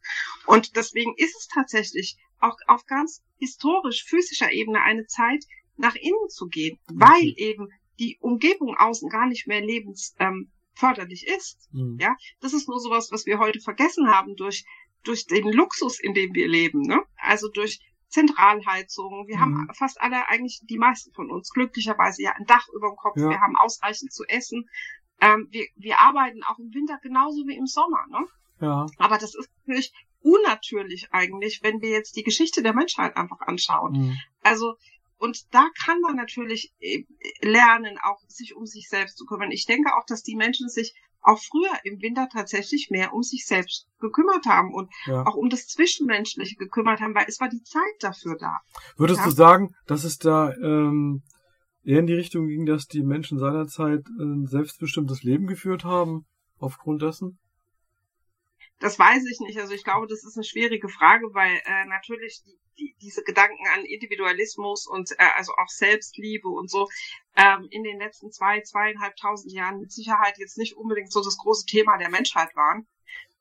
[0.45, 6.29] Und deswegen ist es tatsächlich auch auf ganz historisch physischer Ebene eine Zeit, nach innen
[6.29, 11.67] zu gehen, weil eben die Umgebung außen gar nicht mehr lebensförderlich ähm, förderlich ist.
[11.73, 11.97] Mhm.
[11.99, 14.63] Ja, das ist nur sowas, was wir heute vergessen haben durch,
[15.03, 17.01] durch den Luxus, in dem wir leben, ne?
[17.17, 19.25] Also durch Zentralheizung.
[19.27, 19.41] Wir Mhm.
[19.41, 23.17] haben fast alle, eigentlich die meisten von uns, glücklicherweise ja ein Dach über dem Kopf.
[23.17, 23.29] Ja.
[23.29, 24.69] Wir haben ausreichend zu essen.
[25.19, 28.25] Ähm, wir, wir arbeiten auch im Winter genauso wie im Sommer, ne?
[28.59, 33.39] Ja, Aber das ist natürlich unnatürlich eigentlich, wenn wir jetzt die Geschichte der Menschheit einfach
[33.41, 33.91] anschauen.
[33.93, 34.17] mhm.
[34.43, 34.75] Also,
[35.17, 37.03] und da kann man natürlich äh,
[37.41, 39.51] lernen, auch sich um sich selbst zu kümmern.
[39.51, 43.45] Ich denke auch, dass die Menschen sich auch früher im Winter tatsächlich mehr um sich
[43.45, 45.25] selbst gekümmert haben und ja.
[45.25, 48.59] auch um das Zwischenmenschliche gekümmert haben, weil es war die Zeit dafür da.
[48.95, 49.25] Würdest Ja.
[49.25, 51.23] du sagen, dass es da ähm,
[51.83, 56.25] eher in die Richtung ging, dass die Menschen seinerzeit ein selbstbestimmtes Leben geführt haben,
[56.59, 57.39] aufgrund dessen?
[58.79, 59.59] Das weiß ich nicht.
[59.59, 63.65] Also ich glaube, das ist eine schwierige Frage, weil äh, natürlich die, die, diese Gedanken
[63.73, 66.87] an Individualismus und äh, also auch Selbstliebe und so
[67.35, 71.65] ähm, in den letzten zwei, zweieinhalbtausend Jahren mit Sicherheit jetzt nicht unbedingt so das große
[71.65, 72.87] Thema der Menschheit waren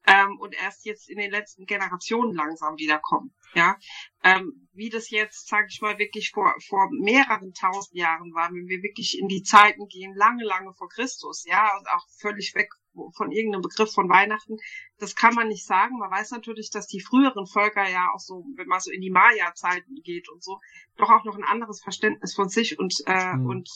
[0.07, 3.35] ähm, und erst jetzt in den letzten Generationen langsam wiederkommen.
[3.55, 3.77] Ja,
[4.23, 8.69] ähm, wie das jetzt, sage ich mal, wirklich vor vor mehreren tausend Jahren war, wenn
[8.69, 12.71] wir wirklich in die Zeiten gehen, lange, lange vor Christus, ja, und auch völlig weg
[13.17, 14.57] von irgendeinem Begriff von Weihnachten,
[14.99, 15.99] das kann man nicht sagen.
[15.99, 19.11] Man weiß natürlich, dass die früheren Völker ja auch so, wenn man so in die
[19.11, 20.59] Maya-Zeiten geht und so,
[20.97, 23.47] doch auch noch ein anderes Verständnis von sich und äh, Mhm.
[23.47, 23.69] und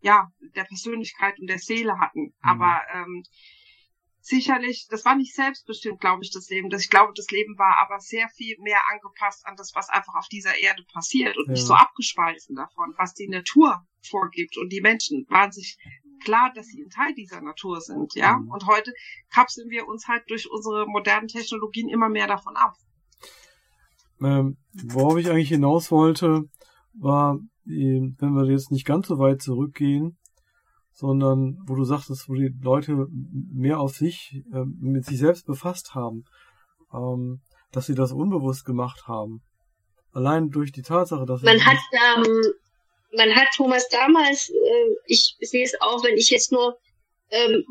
[0.00, 2.34] ja der Persönlichkeit und der Seele hatten.
[2.42, 3.22] Aber ähm,
[4.20, 6.68] sicherlich, das war nicht selbstbestimmt, glaube ich, das Leben.
[6.68, 10.14] Das, ich glaube, das Leben war aber sehr viel mehr angepasst an das, was einfach
[10.16, 11.66] auf dieser Erde passiert und nicht Ja.
[11.66, 14.56] so abgespalten davon, was die Natur vorgibt.
[14.58, 15.78] Und die Menschen waren sich
[16.24, 18.36] klar, dass sie ein Teil dieser Natur sind, ja.
[18.38, 18.50] Mhm.
[18.50, 18.92] Und heute
[19.32, 22.74] kapseln wir uns halt durch unsere modernen Technologien immer mehr davon ab.
[24.22, 26.44] Ähm, worauf ich eigentlich hinaus wollte,
[26.94, 30.16] war, die- wenn wir jetzt nicht ganz so weit zurückgehen,
[30.92, 33.06] sondern wo du sagtest, wo die Leute
[33.52, 36.24] mehr auf sich, äh, mit sich selbst befasst haben,
[36.94, 37.40] ähm,
[37.72, 39.42] dass sie das unbewusst gemacht haben.
[40.12, 42.24] Allein durch die Tatsache, dass Man hat, ähm,
[43.16, 46.78] man hat Thomas damals, äh, ich sehe es auch, wenn ich jetzt nur
[47.30, 47.64] ähm,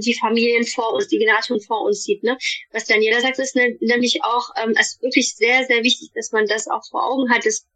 [0.00, 2.38] die Familien vor uns, die Generation vor uns sieht, ne?
[2.72, 6.46] Was Daniela sagt, ist ne- nämlich auch, ähm, ist wirklich sehr, sehr wichtig, dass man
[6.46, 7.66] das auch vor Augen hat, dass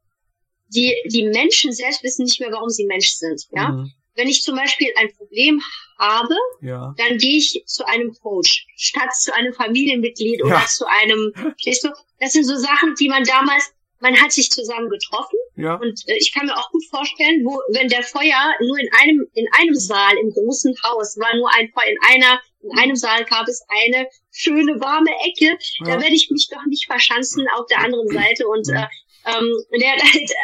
[0.69, 3.69] die, die Menschen selbst wissen nicht mehr, warum sie Mensch sind, ja?
[3.73, 5.61] Mhm, Wenn ich zum Beispiel ein Problem
[5.99, 10.67] habe, ja, dann gehe ich zu einem Coach, statt zu einem Familienmitglied oder Ja.
[10.67, 11.89] zu einem, verstehst du?
[12.19, 13.65] Das sind so Sachen, die man damals,
[14.01, 17.61] man hat sich zusammen getroffen ja, und äh, ich kann mir auch gut vorstellen, wo,
[17.73, 21.71] wenn der Feuer nur in einem, in einem Saal im großen Haus war nur ein
[21.73, 25.59] Feuer, in einer In einem Saal gab es eine schöne warme Ecke.
[25.81, 25.87] Ja.
[25.87, 28.47] Da werde ich mich doch nicht verschanzen auf der anderen Seite.
[28.47, 28.87] Und äh,
[29.27, 29.49] ähm,
[29.81, 29.95] der,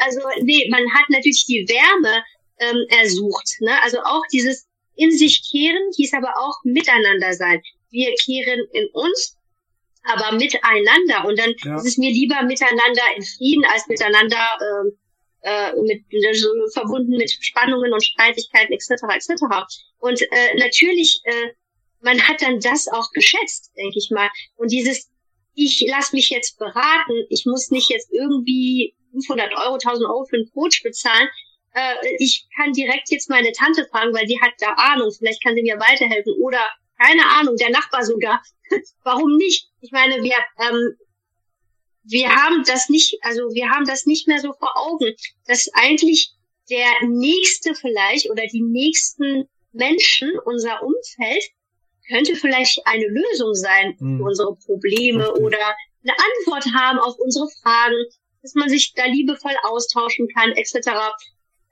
[0.04, 2.24] also nee, man hat natürlich die Wärme
[2.58, 3.60] ähm, ersucht.
[3.60, 3.80] Ne?
[3.82, 7.60] Also auch dieses in sich kehren hieß aber auch miteinander sein.
[7.90, 9.36] Wir kehren in uns,
[10.04, 11.28] aber miteinander.
[11.28, 11.76] Und dann ja.
[11.76, 14.98] ist es mir lieber miteinander in Frieden als miteinander ähm,
[15.46, 16.02] äh, mit
[16.36, 18.90] so verbunden mit Spannungen und Streitigkeiten etc.
[19.14, 19.42] etc.
[19.98, 21.52] Und äh, natürlich, äh,
[22.00, 24.28] man hat dann das auch geschätzt, denke ich mal.
[24.56, 25.08] Und dieses,
[25.54, 30.36] ich lasse mich jetzt beraten, ich muss nicht jetzt irgendwie 500 Euro, 1000 Euro für
[30.36, 31.28] einen Coach bezahlen.
[31.74, 35.54] Äh, ich kann direkt jetzt meine Tante fragen, weil die hat da Ahnung, vielleicht kann
[35.54, 36.34] sie mir weiterhelfen.
[36.42, 36.60] Oder
[37.00, 38.42] keine Ahnung, der Nachbar sogar.
[39.04, 39.68] Warum nicht?
[39.80, 40.96] Ich meine, wir ähm,
[42.08, 45.14] wir haben das nicht, also wir haben das nicht mehr so vor Augen,
[45.46, 46.32] dass eigentlich
[46.70, 51.42] der nächste vielleicht oder die nächsten Menschen, unser Umfeld,
[52.08, 54.18] könnte vielleicht eine Lösung sein mhm.
[54.18, 55.58] für unsere Probleme oder
[56.02, 57.96] eine Antwort haben auf unsere Fragen,
[58.42, 60.90] dass man sich da liebevoll austauschen kann, etc.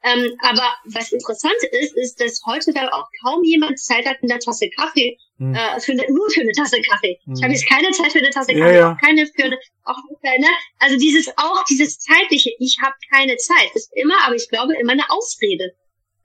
[0.04, 4.28] Ähm, aber was interessant ist, ist, dass heute da auch kaum jemand Zeit hat, in
[4.28, 5.54] der Tasse Kaffee, hm.
[5.54, 7.18] äh, für eine, nur für eine Tasse Kaffee.
[7.24, 7.34] Hm.
[7.34, 8.92] Ich habe jetzt keine Zeit für eine Tasse Kaffee, ja, ja.
[8.92, 10.46] auch keine für eine, auch ne?
[10.78, 14.92] Also dieses auch dieses zeitliche, ich habe keine Zeit, ist immer, aber ich glaube immer
[14.92, 15.72] eine Ausrede.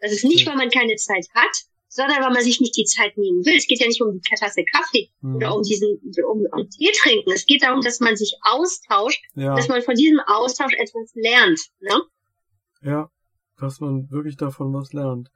[0.02, 1.56] Das ist nicht, weil man keine Zeit hat,
[1.88, 3.56] sondern weil man sich nicht die Zeit nehmen will.
[3.56, 5.38] Es geht ja nicht um die Tasse Kaffee hm.
[5.38, 7.32] oder um diesen um, um Tee trinken.
[7.32, 9.56] Es geht darum, dass man sich austauscht, ja.
[9.56, 11.62] dass man von diesem Austausch etwas lernt.
[11.80, 12.02] Ne?
[12.82, 13.10] Ja
[13.60, 15.32] dass man wirklich davon was lernt.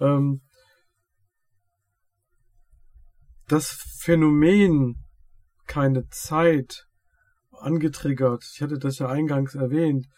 [0.00, 0.40] Ähm,
[3.48, 5.04] das Phänomen
[5.66, 6.88] keine Zeit
[7.52, 10.08] angetriggert, ich hatte das ja eingangs erwähnt,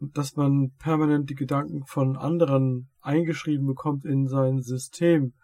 [0.00, 5.34] dass man permanent die Gedanken von anderen eingeschrieben bekommt in sein System.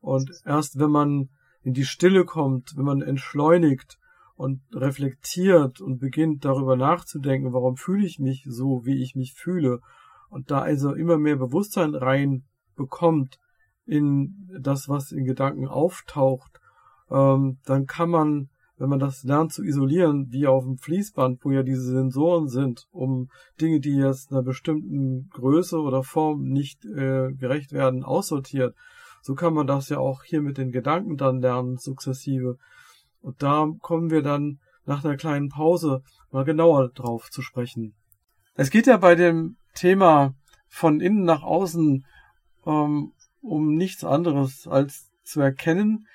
[0.00, 1.28] Und erst wenn man
[1.62, 3.98] in die Stille kommt, wenn man entschleunigt
[4.36, 9.80] und reflektiert und beginnt darüber nachzudenken, warum fühle ich mich so, wie ich mich fühle,
[10.30, 12.44] und da also immer mehr Bewusstsein rein
[12.76, 13.38] bekommt
[13.84, 16.60] in das, was in Gedanken auftaucht,
[17.10, 21.50] ähm, dann kann man, wenn man das lernt zu isolieren, wie auf dem Fließband, wo
[21.50, 23.28] ja diese Sensoren sind, um
[23.60, 28.74] Dinge, die jetzt einer bestimmten Größe oder Form nicht äh, gerecht werden, aussortiert,
[29.22, 32.56] so kann man das ja auch hier mit den Gedanken dann lernen, sukzessive.
[33.20, 37.94] Und da kommen wir dann nach einer kleinen Pause mal genauer drauf zu sprechen.
[38.54, 40.34] Es geht ja bei dem Thema
[40.68, 42.04] von innen nach außen
[42.66, 46.06] ähm, um nichts anderes als zu erkennen,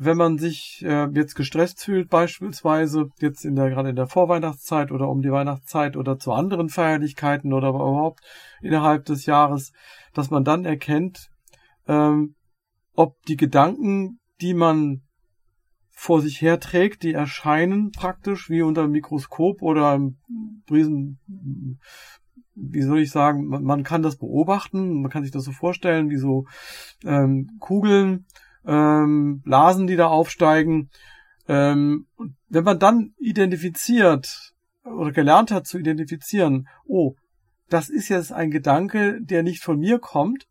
[0.00, 4.92] wenn man sich äh, jetzt gestresst fühlt, beispielsweise jetzt in der gerade in der Vorweihnachtszeit
[4.92, 8.20] oder um die Weihnachtszeit oder zu anderen Feierlichkeiten oder überhaupt
[8.62, 9.72] innerhalb des Jahres,
[10.14, 11.30] dass man dann erkennt,
[11.88, 12.36] ähm,
[12.94, 15.02] ob die Gedanken, die man
[15.90, 20.18] vor sich herträgt, die erscheinen praktisch wie unter dem Mikroskop oder im
[20.70, 21.18] Riesen
[22.60, 26.10] wie soll ich sagen, man, man, kann das beobachten, man kann sich das so vorstellen,
[26.10, 26.46] wie so
[27.04, 28.26] ähm, Kugeln,
[28.66, 30.90] ähm, Blasen, die da aufsteigen.
[31.46, 32.06] Ähm,
[32.48, 34.52] wenn man dann identifiziert
[34.84, 37.14] oder gelernt hat zu identifizieren, oh,
[37.68, 40.46] das ist jetzt ein Gedanke, der nicht von mir kommt,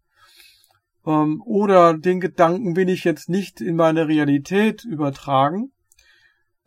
[1.06, 5.72] ähm, oder den Gedanken will ich jetzt nicht in meine Realität übertragen,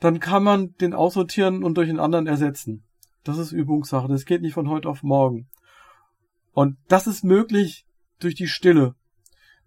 [0.00, 2.84] dann kann man den aussortieren und durch einen anderen ersetzen.
[3.24, 4.08] Das ist Übungssache.
[4.08, 5.48] Das geht nicht von heute auf morgen.
[6.52, 7.86] Und das ist möglich
[8.18, 8.94] durch die Stille.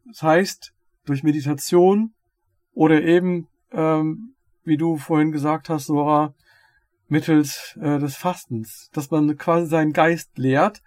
[0.05, 0.73] Das heißt,
[1.05, 2.13] durch Meditation
[2.73, 6.33] oder eben, ähm, wie du vorhin gesagt hast, Sora,
[7.07, 10.81] mittels äh, des Fastens, dass man quasi seinen Geist lehrt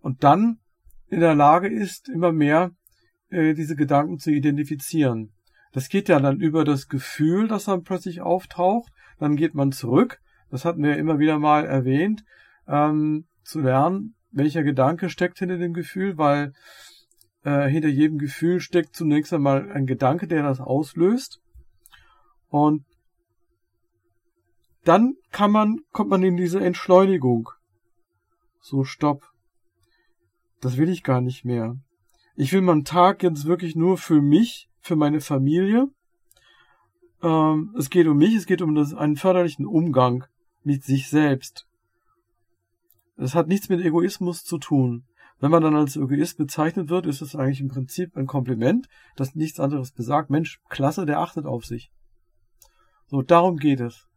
[0.00, 0.58] und dann
[1.08, 2.72] in der Lage ist, immer mehr
[3.30, 5.32] äh, diese Gedanken zu identifizieren.
[5.72, 10.20] Das geht ja dann über das Gefühl, das dann plötzlich auftaucht, dann geht man zurück
[10.54, 12.24] das hatten wir immer wieder mal erwähnt,
[12.68, 16.52] ähm, zu lernen, welcher Gedanke steckt hinter dem Gefühl, weil
[17.42, 21.40] äh, hinter jedem Gefühl steckt zunächst einmal ein Gedanke, der das auslöst.
[22.50, 22.84] Und
[24.84, 27.50] dann kann man, kommt man in diese Entschleunigung.
[28.60, 29.32] So, stopp.
[30.60, 31.76] Das will ich gar nicht mehr.
[32.36, 35.88] Ich will meinen Tag jetzt wirklich nur für mich, für meine Familie.
[37.24, 40.26] Ähm, es geht um mich, es geht um das, einen förderlichen Umgang
[40.64, 41.66] mit sich selbst.
[43.16, 45.04] Es hat nichts mit Egoismus zu tun.
[45.40, 49.34] Wenn man dann als Egoist bezeichnet wird, ist es eigentlich im Prinzip ein Kompliment, das
[49.34, 50.30] nichts anderes besagt.
[50.30, 51.90] Mensch, klasse, der achtet auf sich.
[53.06, 54.08] So, darum geht es.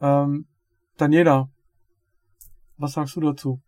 [0.00, 0.46] Ähm,
[0.96, 1.50] Daniela,
[2.76, 3.60] was sagst du dazu?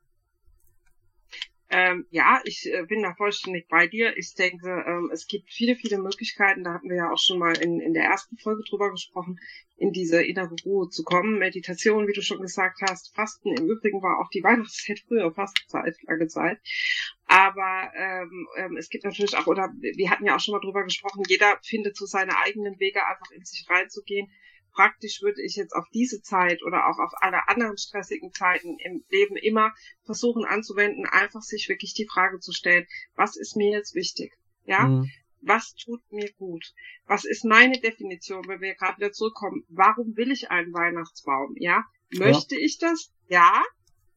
[1.70, 4.16] Ähm, ja, ich äh, bin da vollständig bei dir.
[4.16, 6.64] Ich denke, ähm, es gibt viele, viele Möglichkeiten.
[6.64, 9.38] Da hatten wir ja auch schon mal in, in der ersten Folge drüber gesprochen,
[9.76, 11.38] in diese innere Ruhe zu kommen.
[11.38, 13.54] Meditation, wie du schon gesagt hast, Fasten.
[13.54, 16.58] Im Übrigen war auch die Weihnachtszeit früher Fastenzeit, lange Zeit.
[17.26, 20.84] Aber ähm, ähm, es gibt natürlich auch, oder wir hatten ja auch schon mal drüber
[20.84, 24.30] gesprochen, jeder findet so seine eigenen Wege, einfach in sich reinzugehen
[24.78, 29.02] praktisch würde ich jetzt auf diese Zeit oder auch auf alle anderen stressigen Zeiten im
[29.10, 29.72] Leben immer
[30.04, 32.86] versuchen anzuwenden, einfach sich wirklich die Frage zu stellen,
[33.16, 34.38] was ist mir jetzt wichtig?
[34.66, 34.86] Ja?
[34.86, 35.10] Mhm.
[35.40, 36.74] Was tut mir gut?
[37.06, 39.64] Was ist meine Definition, wenn wir gerade wieder zurückkommen?
[39.68, 41.56] Warum will ich einen Weihnachtsbaum?
[41.56, 41.84] Ja?
[42.10, 42.60] Möchte ja.
[42.64, 43.10] ich das?
[43.28, 43.64] Ja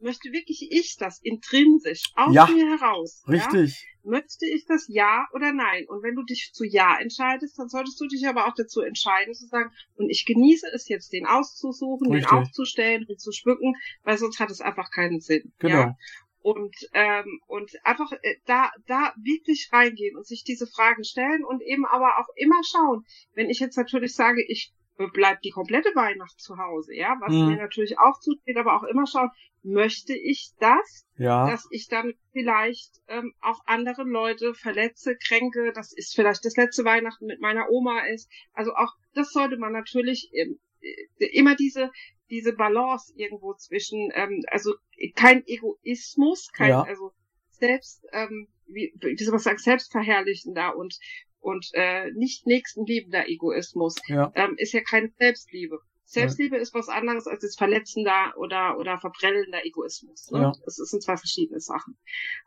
[0.04, 3.24] möchte wirklich ich das intrinsisch aus ja, mir heraus?
[3.28, 3.82] Richtig.
[3.82, 3.91] Ja?
[4.04, 5.86] Möchte ich das ja oder nein?
[5.88, 9.34] Und wenn du dich zu ja entscheidest, dann solltest du dich aber auch dazu entscheiden
[9.34, 12.30] zu sagen, und ich genieße es jetzt, den auszusuchen, Richtig.
[12.30, 15.54] den aufzustellen, den zu schmücken, weil sonst hat es einfach keinen Sinn.
[15.60, 15.78] Genau.
[15.78, 15.98] Ja?
[16.44, 21.62] und ähm, und einfach äh, da da wirklich reingehen und sich diese Fragen stellen und
[21.62, 23.06] eben aber auch immer schauen.
[23.34, 24.74] Wenn ich jetzt natürlich sage, ich
[25.10, 27.48] bleibt die komplette Weihnacht zu Hause, ja, was mhm.
[27.48, 29.30] mir natürlich auch zusteht, aber auch immer schauen,
[29.64, 31.50] möchte ich das, ja.
[31.50, 36.84] dass ich dann vielleicht ähm, auch andere Leute verletze, kränke, das ist vielleicht das letzte
[36.84, 41.92] Weihnachten mit meiner Oma ist, also auch das sollte man natürlich ähm, äh, immer diese
[42.32, 44.74] diese Balance irgendwo zwischen, ähm, also
[45.16, 46.82] kein Egoismus, kein ja.
[46.82, 47.12] also
[47.50, 50.98] selbst ähm, wie, wie soll man sagen, selbstverherrlichender und
[51.42, 54.32] und äh, nicht nächstenliebender Egoismus ja.
[54.36, 55.80] ähm, ist ja keine Selbstliebe.
[56.06, 56.62] Selbstliebe ja.
[56.62, 60.30] ist was anderes als das verletzender oder oder verbrennender Egoismus.
[60.32, 60.42] Ne?
[60.42, 60.52] Ja.
[60.66, 61.98] Das sind zwei verschiedene Sachen.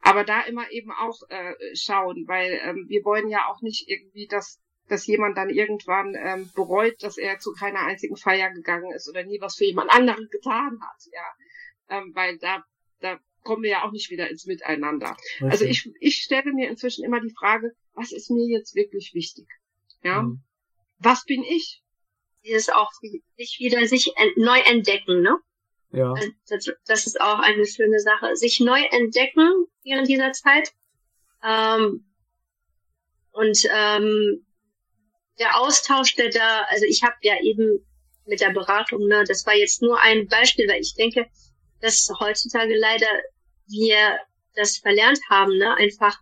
[0.03, 4.27] Aber da immer eben auch äh, schauen, weil ähm, wir wollen ja auch nicht irgendwie,
[4.27, 9.09] dass dass jemand dann irgendwann ähm, bereut, dass er zu keiner einzigen Feier gegangen ist
[9.09, 11.03] oder nie was für jemand anderen getan hat.
[11.11, 12.63] Ja, ähm, weil da
[13.01, 15.17] da kommen wir ja auch nicht wieder ins Miteinander.
[15.37, 15.51] Okay.
[15.51, 19.47] Also ich, ich stelle mir inzwischen immer die Frage, was ist mir jetzt wirklich wichtig?
[20.03, 20.23] Ja.
[20.23, 20.43] Mhm.
[20.99, 21.83] Was bin ich?
[22.45, 22.91] Dieses auch
[23.37, 25.39] sich wieder sich neu entdecken, ne?
[25.93, 26.13] Ja.
[26.13, 28.35] Also das, das, ist auch eine schöne Sache.
[28.37, 30.73] Sich neu entdecken während dieser Zeit.
[31.43, 32.05] Ähm,
[33.31, 34.45] und ähm,
[35.39, 37.87] der Austausch, der da, also ich habe ja eben
[38.27, 41.27] mit der Beratung, ne, das war jetzt nur ein Beispiel, weil ich denke,
[41.81, 43.09] dass heutzutage leider
[43.67, 44.19] wir
[44.55, 46.17] das verlernt haben, ne, einfach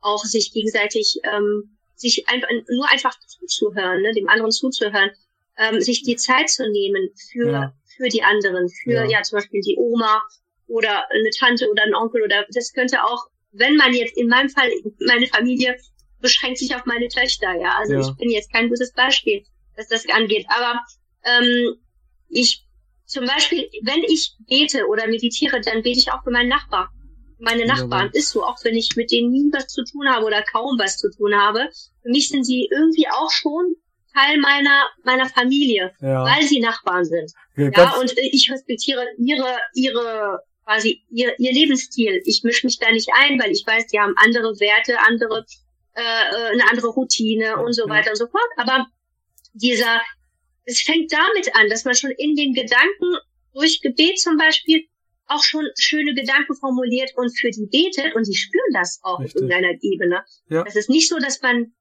[0.00, 5.10] auch sich gegenseitig, ähm, sich einfach nur einfach zuzuhören, ne, dem anderen zuzuhören,
[5.58, 7.74] ähm, sich die Zeit zu nehmen für ja.
[7.96, 9.04] für die anderen, für ja.
[9.04, 10.22] ja zum Beispiel die Oma
[10.66, 14.48] oder eine Tante oder ein Onkel oder das könnte auch, wenn man jetzt in meinem
[14.48, 15.76] Fall meine Familie
[16.20, 18.00] beschränkt sich auf meine Töchter, ja, also ja.
[18.00, 19.44] ich bin jetzt kein gutes Beispiel,
[19.76, 20.80] was das angeht, aber
[21.24, 21.76] ähm,
[22.28, 22.63] ich
[23.06, 26.90] zum Beispiel, wenn ich bete oder meditiere, dann bete ich auch für meinen Nachbar.
[27.38, 30.42] Meine Nachbarn ist so, auch wenn ich mit denen nie was zu tun habe oder
[30.42, 31.68] kaum was zu tun habe.
[32.02, 33.74] Für mich sind sie irgendwie auch schon
[34.14, 36.24] Teil meiner meiner Familie, ja.
[36.24, 37.32] weil sie Nachbarn sind.
[37.56, 42.22] Ja, ja und ich respektiere ihre ihre quasi ihr, ihr Lebensstil.
[42.24, 45.44] Ich mische mich da nicht ein, weil ich weiß, die haben andere Werte, andere
[45.94, 48.48] äh, äh eine andere Routine und so weiter und so fort.
[48.56, 48.86] Aber
[49.52, 50.00] dieser
[50.64, 53.16] es fängt damit an, dass man schon in den Gedanken
[53.52, 54.86] durch Gebet zum Beispiel
[55.26, 59.42] auch schon schöne Gedanken formuliert und für die betet und die spüren das auch Richtig.
[59.42, 60.24] in einer Ebene.
[60.48, 60.64] Ja.
[60.64, 61.72] Das ist nicht so, dass man,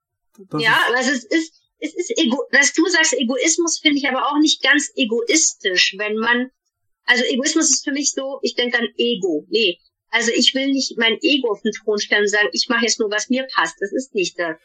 [0.50, 4.32] das ja, also es ist, es ist ego, dass du sagst Egoismus finde ich aber
[4.32, 6.52] auch nicht ganz egoistisch, wenn man,
[7.06, 9.46] also Egoismus ist für mich so, ich denke an Ego.
[9.50, 9.78] Nee.
[10.10, 13.00] Also ich will nicht mein Ego auf den Thron stellen und sagen, ich mache jetzt
[13.00, 13.76] nur, was mir passt.
[13.82, 14.56] Das ist nicht das.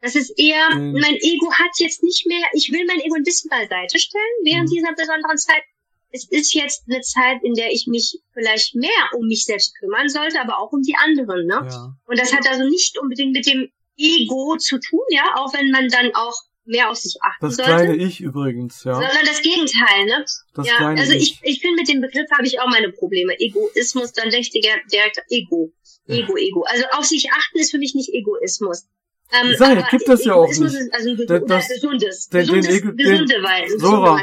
[0.00, 0.92] Das ist eher, mhm.
[0.92, 4.68] mein Ego hat jetzt nicht mehr, ich will mein Ego ein bisschen beiseite stellen während
[4.68, 4.74] mhm.
[4.74, 5.62] dieser besonderen Zeit.
[6.10, 10.08] Es ist jetzt eine Zeit, in der ich mich vielleicht mehr um mich selbst kümmern
[10.08, 11.46] sollte, aber auch um die anderen.
[11.46, 11.66] Ne?
[11.68, 11.96] Ja.
[12.06, 15.88] Und das hat also nicht unbedingt mit dem Ego zu tun, ja, auch wenn man
[15.88, 16.34] dann auch
[16.66, 17.70] mehr auf sich achten das sollte.
[17.70, 18.94] Das kleine Ich übrigens, ja.
[18.94, 20.24] Sondern das Gegenteil, ne?
[20.54, 23.38] Das ja, kleine also ich, ich finde mit dem Begriff habe ich auch meine Probleme.
[23.38, 25.72] Egoismus, dann denke ich direkt Ego.
[26.08, 26.62] Ego, Ego.
[26.62, 28.86] Also auf sich achten ist für mich nicht Egoismus.
[29.32, 30.62] Ähm, Sei, gibt das ja auch nicht.
[30.62, 33.78] also ein das, das, gesundes, den, gesundes, den, Ego, gesunde den, Weise.
[33.78, 34.18] Sora,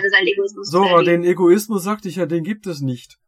[0.63, 3.19] Sora den Egoismus sagte ich ja, den gibt es nicht.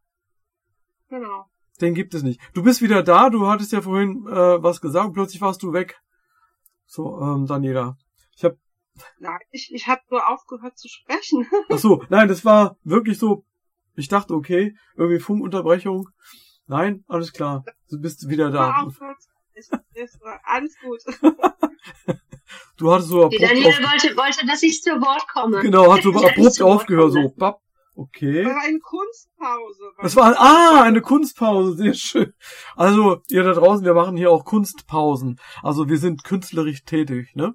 [1.08, 1.46] Genau.
[1.80, 2.40] Den gibt es nicht.
[2.54, 6.00] Du bist wieder da, du hattest ja vorhin äh, was gesagt, plötzlich warst du weg.
[6.86, 7.98] So, ähm, Daniela.
[8.34, 8.54] Ich hab.
[9.18, 11.46] Nein, ich, ich hab nur aufgehört zu sprechen.
[11.68, 13.44] Ach so, nein, das war wirklich so.
[13.94, 16.08] Ich dachte, okay, irgendwie Funkunterbrechung.
[16.66, 17.64] Nein, alles klar.
[17.90, 18.82] Du bist wieder da.
[18.82, 19.18] Aufgehört
[19.56, 21.00] ist, ist alles gut.
[22.76, 25.60] du hattest so abrupt Die Daniela wollte, wollte, dass ich zu Wort komme.
[25.60, 27.60] Genau, hat so abrupt aufgehört, so papp.
[27.94, 28.44] Okay.
[28.44, 29.92] Das war eine Kunstpause.
[30.02, 32.34] Das war, ah, eine Kunstpause, sehr schön.
[32.76, 35.40] Also, ihr da draußen, wir machen hier auch Kunstpausen.
[35.62, 37.54] Also, wir sind künstlerisch tätig, ne?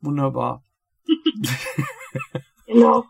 [0.00, 0.62] Wunderbar.
[2.66, 3.04] Genau.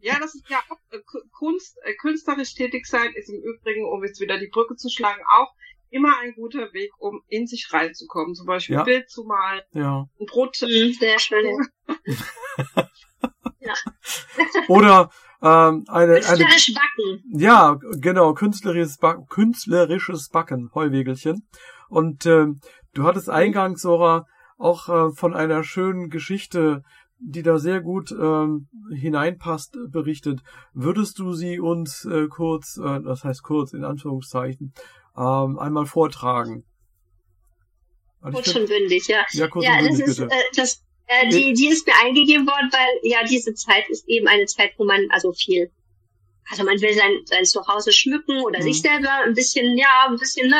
[0.00, 3.86] Ja, das ist ja auch äh, Ku- Kunst, äh, künstlerisch tätig sein ist im Übrigen,
[3.88, 5.52] um jetzt wieder die Brücke zu schlagen, auch
[5.94, 8.34] immer ein guter Weg, um in sich reinzukommen.
[8.34, 8.80] Zum Beispiel Ja.
[8.82, 10.08] ein Bild zu malen, Ja.
[10.20, 11.46] ein Brot Mhm, Sehr schön.
[14.68, 15.10] Oder,
[15.42, 17.22] ähm, eine, eine, Künstlerisch backen.
[17.38, 21.46] Ja, genau, künstlerisches, Back künstlerisches Backen, Heuwegelchen.
[21.88, 22.60] Und ähm,
[22.94, 24.26] du hattest eingangs, Sora,
[24.58, 26.82] auch äh, von einer schönen Geschichte,
[27.18, 30.40] die da sehr gut ähm, hineinpasst, berichtet.
[30.72, 34.74] Würdest du sie uns äh, kurz, äh, das heißt kurz in Anführungszeichen,
[35.16, 36.64] ähm, einmal vortragen?
[38.20, 39.24] Also Kurz und bündig, ja.
[39.32, 40.34] ja, kurz Ja, und das bündig, ist, bitte.
[40.34, 44.26] äh, das, äh, die, die ist mir eingegeben worden, weil ja diese Zeit ist eben
[44.28, 45.70] eine Zeit, wo man also viel,
[46.50, 48.62] also man will sein, sein Zuhause schmücken oder Mhm.
[48.64, 50.56] sich selber ein bisschen, ja, ein bisschen, ne,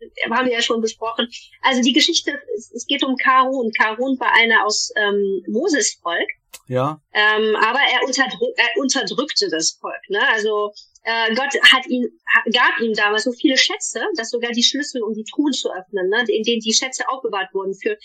[0.00, 1.28] äh, haben wir ja schon besprochen.
[1.62, 3.70] Also die Geschichte, es, es geht um Karun.
[3.72, 6.28] Karun war einer aus ähm, Moses Volk.
[6.66, 10.00] Ja, Ähm, aber er, unterdrück, er unterdrückte das Volk.
[10.08, 10.20] Ne?
[10.32, 10.72] Also
[11.02, 12.08] äh, Gott hat ihn,
[12.52, 16.08] gab ihm damals so viele Schätze, dass sogar die Schlüssel, um die Truhen zu öffnen,
[16.08, 16.24] ne?
[16.28, 17.96] in denen die Schätze aufbewahrt wurden, für,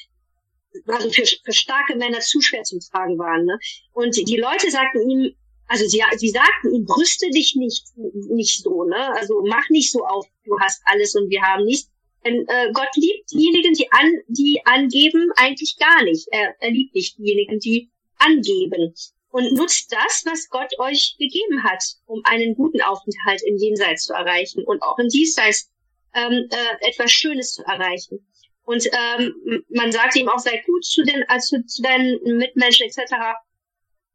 [0.88, 3.46] also für, für starke Männer zu schwer zum Tragen waren.
[3.46, 3.60] Ne?
[3.94, 5.36] Und die Leute sagten ihm,
[5.68, 9.16] also sie, sie sagten ihm, brüste dich nicht, nicht so, ne?
[9.16, 11.92] Also mach nicht so auf, du hast alles und wir haben nichts.
[12.24, 16.28] Denn äh, Gott liebt diejenigen, die an, die angeben, eigentlich gar nicht.
[16.32, 18.94] Er, er liebt nicht diejenigen, die angeben
[19.36, 24.14] und nutzt das, was Gott euch gegeben hat, um einen guten Aufenthalt im Jenseits zu
[24.14, 25.70] erreichen und auch im Diesseits
[26.14, 28.26] ähm, äh, etwas Schönes zu erreichen.
[28.64, 33.14] Und ähm, man sagt ihm auch, sei gut zu, den, also zu deinen Mitmenschen etc.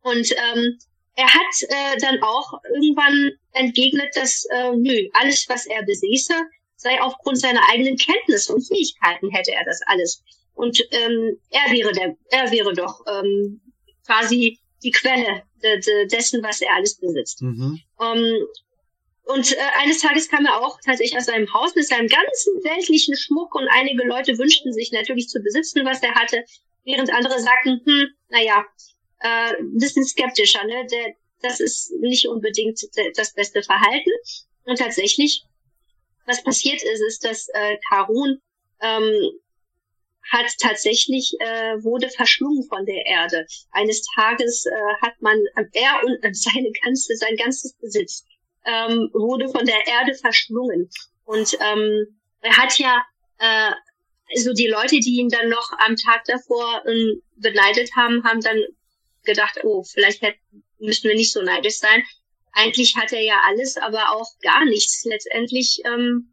[0.01, 0.79] Und ähm,
[1.17, 6.33] er hat äh, dann auch irgendwann entgegnet, dass äh, nö, alles, was er besäße,
[6.77, 10.23] sei aufgrund seiner eigenen Kenntnisse und Fähigkeiten hätte er das alles.
[10.55, 13.61] Und ähm, er wäre der, er wäre doch ähm,
[14.07, 17.43] quasi die Quelle de, de, dessen, was er alles besitzt.
[17.43, 17.81] mhm.
[18.01, 18.47] Ähm,
[19.25, 23.17] und äh, eines Tages kam er auch tatsächlich aus seinem Haus mit seinem ganzen weltlichen
[23.17, 26.45] Schmuck und einige Leute wünschten sich natürlich zu besitzen, was er hatte,
[26.85, 28.65] während andere sagten, hm, naja,
[29.21, 30.87] äh, ein bisschen skeptischer, ne?
[30.91, 32.81] Der, das ist nicht unbedingt
[33.17, 34.11] das beste Verhalten.
[34.65, 35.43] Und tatsächlich,
[36.27, 38.41] was passiert ist, ist, dass äh, Karun
[38.83, 39.31] ähm,
[40.31, 43.47] hat tatsächlich äh, wurde verschlungen von der Erde.
[43.73, 45.39] Eines Tages äh, hat man
[45.73, 48.25] er und seine ganze sein ganzes Besitz
[48.65, 50.91] ähm, wurde von der Erde verschlungen
[51.25, 53.03] und ähm, er hat ja
[53.39, 53.73] äh,
[54.37, 58.61] also die Leute, die ihn dann noch am Tag davor ähm, beneidet haben, haben dann
[59.25, 60.37] gedacht, oh, vielleicht hätt,
[60.79, 62.03] müssten wir nicht so neidisch sein.
[62.53, 65.05] Eigentlich hat er ja alles, aber auch gar nichts.
[65.05, 66.33] Letztendlich, ähm,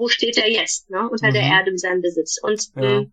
[0.00, 0.88] wo steht er jetzt?
[0.90, 1.08] Ne?
[1.10, 1.34] Unter Mhm.
[1.34, 2.38] der Erde mit seinem Besitz.
[2.42, 2.82] Und Ja.
[3.00, 3.12] ähm,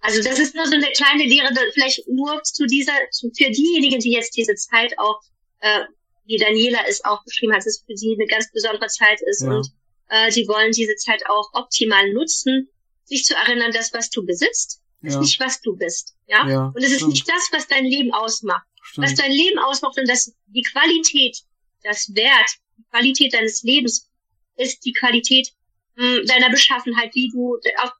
[0.00, 2.92] also das ist nur so eine kleine Lehre, vielleicht nur zu dieser,
[3.36, 5.20] für diejenigen, die jetzt diese Zeit auch,
[5.60, 5.80] äh,
[6.26, 9.42] wie Daniela es auch beschrieben hat, dass es für sie eine ganz besondere Zeit ist
[9.42, 9.48] Ja.
[9.56, 9.66] und
[10.10, 12.68] äh, sie wollen diese Zeit auch optimal nutzen,
[13.04, 15.20] sich zu erinnern, das, was du besitzt, ist Ja.
[15.20, 16.14] nicht, was du bist.
[16.28, 16.48] Ja?
[16.48, 17.12] Ja, und es ist stimmt.
[17.14, 18.66] nicht das, was dein Leben ausmacht.
[18.96, 19.18] Was Stimmt.
[19.20, 21.36] dein Leben ausmacht und das, die Qualität,
[21.82, 24.08] das Wert, die Qualität deines Lebens
[24.56, 25.48] ist die Qualität
[25.96, 27.90] deiner Beschaffenheit, wie du auf,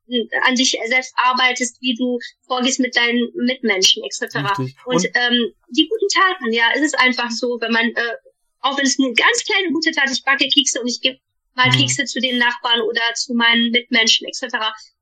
[0.44, 4.36] an dich selbst arbeitest, wie du vorgehst mit deinen Mitmenschen etc.
[4.56, 8.14] Und, Und, ähm, die guten Taten, ja, es ist einfach so, wenn man, äh,
[8.60, 11.18] auch wenn es eine ganz kleine gute Tat ist, ich backe Kekse und ich gebe
[11.54, 11.72] mal Mhm.
[11.72, 14.56] Kekse zu den Nachbarn oder zu meinen Mitmenschen etc.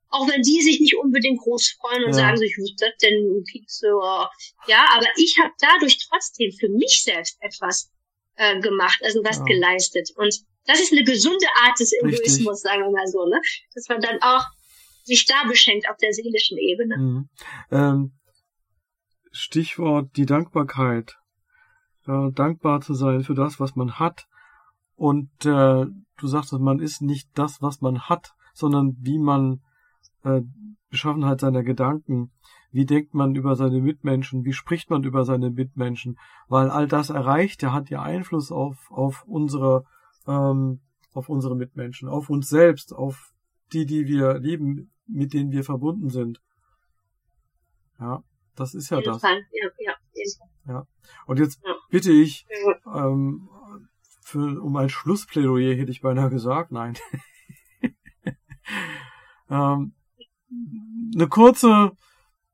[0.08, 2.16] Auch wenn die sich nicht unbedingt groß freuen und Ja.
[2.16, 3.86] sagen so, ich was ist das denn Kekse?
[3.94, 4.24] oh.
[4.66, 7.90] Ja, aber ich habe dadurch trotzdem für mich selbst etwas
[8.36, 9.44] äh, gemacht, also was Ja.
[9.44, 10.10] geleistet.
[10.16, 10.34] Und
[10.64, 11.92] das ist eine gesunde Art des.
[11.92, 13.40] Egoismus, sagen wir mal so, ne?
[13.74, 14.44] Dass man dann auch
[15.04, 16.96] sich da beschenkt auf der seelischen Ebene.
[16.96, 17.28] Mhm.
[17.70, 18.12] Ähm,
[19.32, 21.16] Stichwort die Dankbarkeit.
[22.06, 24.26] Äh, dankbar zu sein für das, was man hat.
[24.96, 29.62] Und äh, du sagtest, man ist nicht das, was man hat, sondern wie man
[30.24, 30.40] äh,
[30.90, 32.32] Beschaffenheit seiner Gedanken,
[32.72, 37.10] wie denkt man über seine Mitmenschen, wie spricht man über seine Mitmenschen, weil all das
[37.10, 39.84] erreicht, ja, hat ja Einfluss auf, auf unsere,
[40.30, 40.80] ähm,
[41.12, 43.32] auf unsere Mitmenschen, auf uns selbst, auf
[43.72, 46.40] die, die wir lieben, mit denen wir verbunden sind.
[47.98, 48.22] Ja,
[48.54, 49.22] das ist ja das.
[49.22, 49.70] Ja, ja,
[50.66, 50.86] Fall.
[51.26, 51.74] Und jetzt Ja.
[51.90, 52.46] bitte ich,
[52.86, 53.06] Ja.
[53.06, 53.48] ähm,
[54.22, 56.96] für, um ein Schlussplädoyer hätte ich beinahe gesagt, nein.
[59.50, 59.94] ähm,
[61.14, 61.92] eine kurze,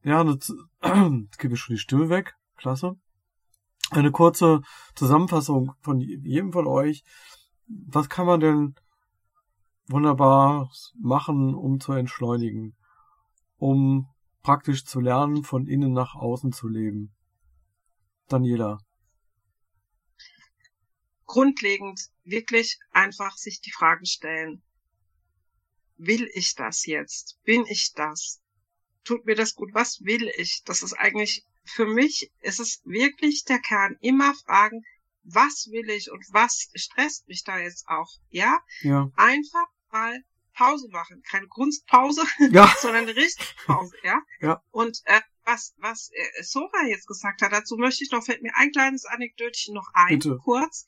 [0.02, 2.96] ja, eine, jetzt gebe ich schon die Stimme weg, klasse.
[3.90, 4.62] eine kurze
[4.94, 7.04] Zusammenfassung von jedem von euch.
[7.68, 8.74] Was kann man denn
[9.88, 12.76] wunderbar machen, um zu entschleunigen,
[13.58, 14.08] um
[14.42, 17.12] praktisch zu lernen, von innen nach außen zu leben?
[18.28, 18.78] Daniela.
[21.26, 24.62] Grundlegend wirklich einfach sich die Frage stellen,
[25.96, 27.38] will ich das jetzt?
[27.44, 28.40] Bin ich das?
[29.04, 29.70] Tut mir das gut?
[29.72, 30.62] Was will ich?
[30.64, 33.96] Das ist eigentlich, für mich ist es wirklich der Kern.
[34.00, 34.84] Immer fragen,
[35.28, 38.08] was will ich und was stresst mich da jetzt auch?
[38.30, 38.58] Ja?
[38.82, 39.10] Ja.
[39.16, 40.22] Einfach mal
[40.54, 41.22] Pause machen.
[41.28, 42.72] Keine Kunstpause, Ja.
[42.80, 44.22] sondern eine richtige Pause, ja?
[44.40, 44.62] Ja.
[44.70, 48.52] Und äh, was, was äh, Sora jetzt gesagt hat, dazu möchte ich noch, fällt mir
[48.56, 50.38] ein kleines Anekdötchen noch ein, Bitte.
[50.42, 50.86] kurz.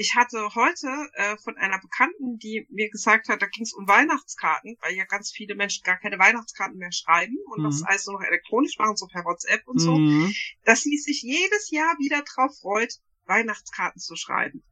[0.00, 3.88] Ich hatte heute äh, von einer Bekannten, die mir gesagt hat, da ging es um
[3.88, 7.64] Weihnachtskarten, weil ja ganz viele Menschen gar keine Weihnachtskarten mehr schreiben und Mhm.
[7.64, 10.32] das alles nur noch elektronisch machen, so per WhatsApp und so, Mhm.
[10.64, 12.94] dass sie sich jedes Jahr wieder drauf freut,
[13.28, 14.64] Weihnachtskarten zu schreiben.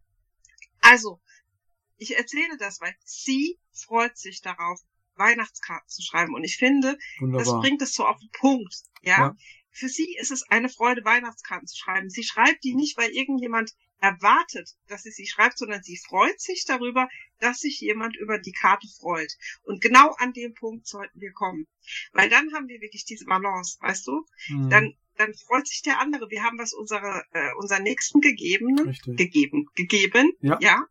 [0.81, 1.21] Also,
[1.97, 4.81] ich erzähle das, weil sie freut sich darauf,
[5.17, 6.35] Weihnachtskarten zu schreiben.
[6.35, 7.61] Und ich finde, das Wunderbar.
[7.61, 8.75] bringt es so auf den Punkt.
[9.03, 9.19] Ja?
[9.19, 9.37] Ja.
[9.71, 12.11] Für sie ist es eine Freude, Weihnachtskarten zu schreiben.
[12.11, 16.65] Sie schreibt die nicht, weil irgendjemand erwartet, dass sie sie schreibt, sondern sie freut sich
[16.67, 17.09] darüber,
[17.41, 19.33] dass sich jemand über die Karte freut.
[19.65, 21.67] Und genau an dem Punkt sollten wir kommen.
[22.13, 24.27] Weil dann haben wir wirklich diese Balance, weißt du?
[24.49, 24.71] Mhm.
[24.71, 26.29] Dann, dann freut sich der andere.
[26.31, 29.17] Wir haben was unsere, äh, unseren Nächsten gegeben, Richtig.
[29.17, 30.59] gegeben, gegeben, Ja.
[30.61, 30.85] ja.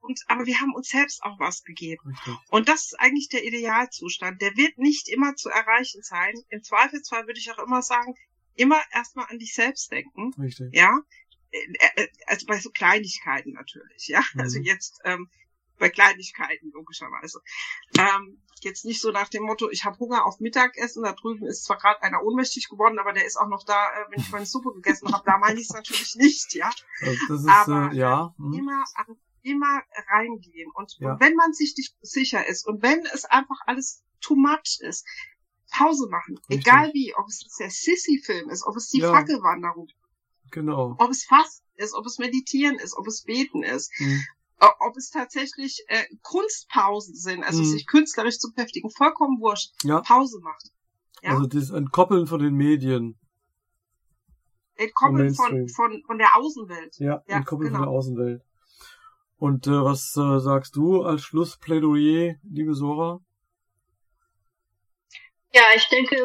[0.00, 2.00] Und, aber wir haben uns selbst auch was gegeben.
[2.06, 2.34] Richtig.
[2.50, 4.40] Und das ist eigentlich der Idealzustand.
[4.40, 6.34] Der wird nicht immer zu erreichen sein.
[6.50, 8.14] Im Zweifelsfall würde ich auch immer sagen,
[8.54, 10.32] immer erstmal an dich selbst denken.
[10.40, 10.68] Richtig.
[10.72, 10.98] Ja.
[11.50, 11.58] Äh,
[11.96, 14.22] äh, Also bei so Kleinigkeiten natürlich, ja.
[14.34, 14.40] Mhm.
[14.40, 15.28] Also jetzt ähm,
[15.78, 17.40] bei Kleinigkeiten logischerweise.
[17.98, 21.64] Ähm, jetzt nicht so nach dem Motto, ich habe Hunger auf Mittagessen, da drüben ist
[21.64, 24.46] zwar gerade einer ohnmächtig geworden, aber der ist auch noch da, äh, wenn ich meine
[24.46, 25.22] Suppe gegessen habe.
[25.24, 26.70] Da meine ich es natürlich nicht, ja.
[27.28, 28.34] Das ist, Aber, äh, ja.
[28.36, 28.52] mhm.
[28.54, 30.70] Immer an, immer reingehen.
[30.74, 31.12] Und, Ja.
[31.12, 35.06] und wenn man sich nicht sicher ist und wenn es einfach alles too much ist,
[35.70, 36.38] Pause machen.
[36.48, 36.66] Richtig.
[36.66, 39.12] Egal wie, ob es der Sissy-Film ist, ob es die Ja.
[39.12, 39.88] Fackelwanderung,
[40.50, 40.96] Genau.
[40.98, 44.24] ob es Fasten ist, ob es Meditieren ist, ob es Beten ist, Mhm.
[44.60, 47.66] Ob es tatsächlich äh, Kunstpausen sind, also Mhm.
[47.66, 49.72] sich künstlerisch zu beschäftigen, vollkommen wurscht.
[49.84, 50.00] Ja.
[50.00, 50.70] Pause macht.
[51.22, 51.30] Ja.
[51.30, 53.18] Also das Entkoppeln von den Medien.
[54.76, 56.96] Entkoppeln von, von, von der Außenwelt.
[56.98, 57.90] Ja, Ja, entkoppeln von genau.
[57.90, 58.42] der Außenwelt.
[59.36, 63.20] Und äh, was äh, sagst du als Schlussplädoyer, liebe Sora?
[65.54, 66.16] Ja, ich denke,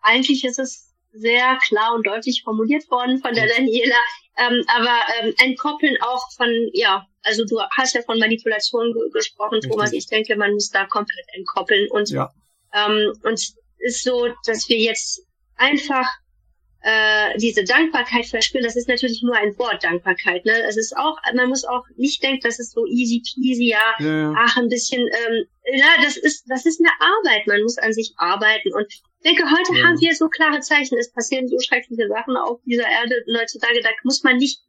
[0.00, 3.96] eigentlich ist es sehr klar und deutlich formuliert worden von der Daniela.
[4.36, 9.60] Ähm, aber ähm, entkoppeln auch von, ja, also du hast ja von Manipulation ge gesprochen,
[9.60, 9.92] Thomas.
[9.92, 9.98] Richtig.
[10.04, 11.88] Ich denke, man muss da komplett entkoppeln.
[11.90, 12.30] Und, Ja.
[12.74, 15.22] ähm, und es ist so, dass wir jetzt
[15.56, 16.06] einfach
[16.80, 18.64] äh, diese Dankbarkeit verspüren.
[18.64, 20.44] Das ist natürlich nur ein Wort, Dankbarkeit.
[20.44, 20.52] Ne?
[20.68, 24.32] Es ist auch, man muss auch nicht denken, das ist so easy peasy, ja, Ja,
[24.36, 27.48] ach, ein bisschen, ähm, ja, das ist, das ist eine Arbeit.
[27.48, 28.72] Man muss an sich arbeiten.
[28.72, 29.86] Und ich denke, heute Ja.
[29.86, 30.96] haben wir so klare Zeichen.
[30.98, 33.24] Es passieren so schreckliche Sachen auf dieser Erde.
[33.36, 34.60] Heutzutage, da muss man nicht,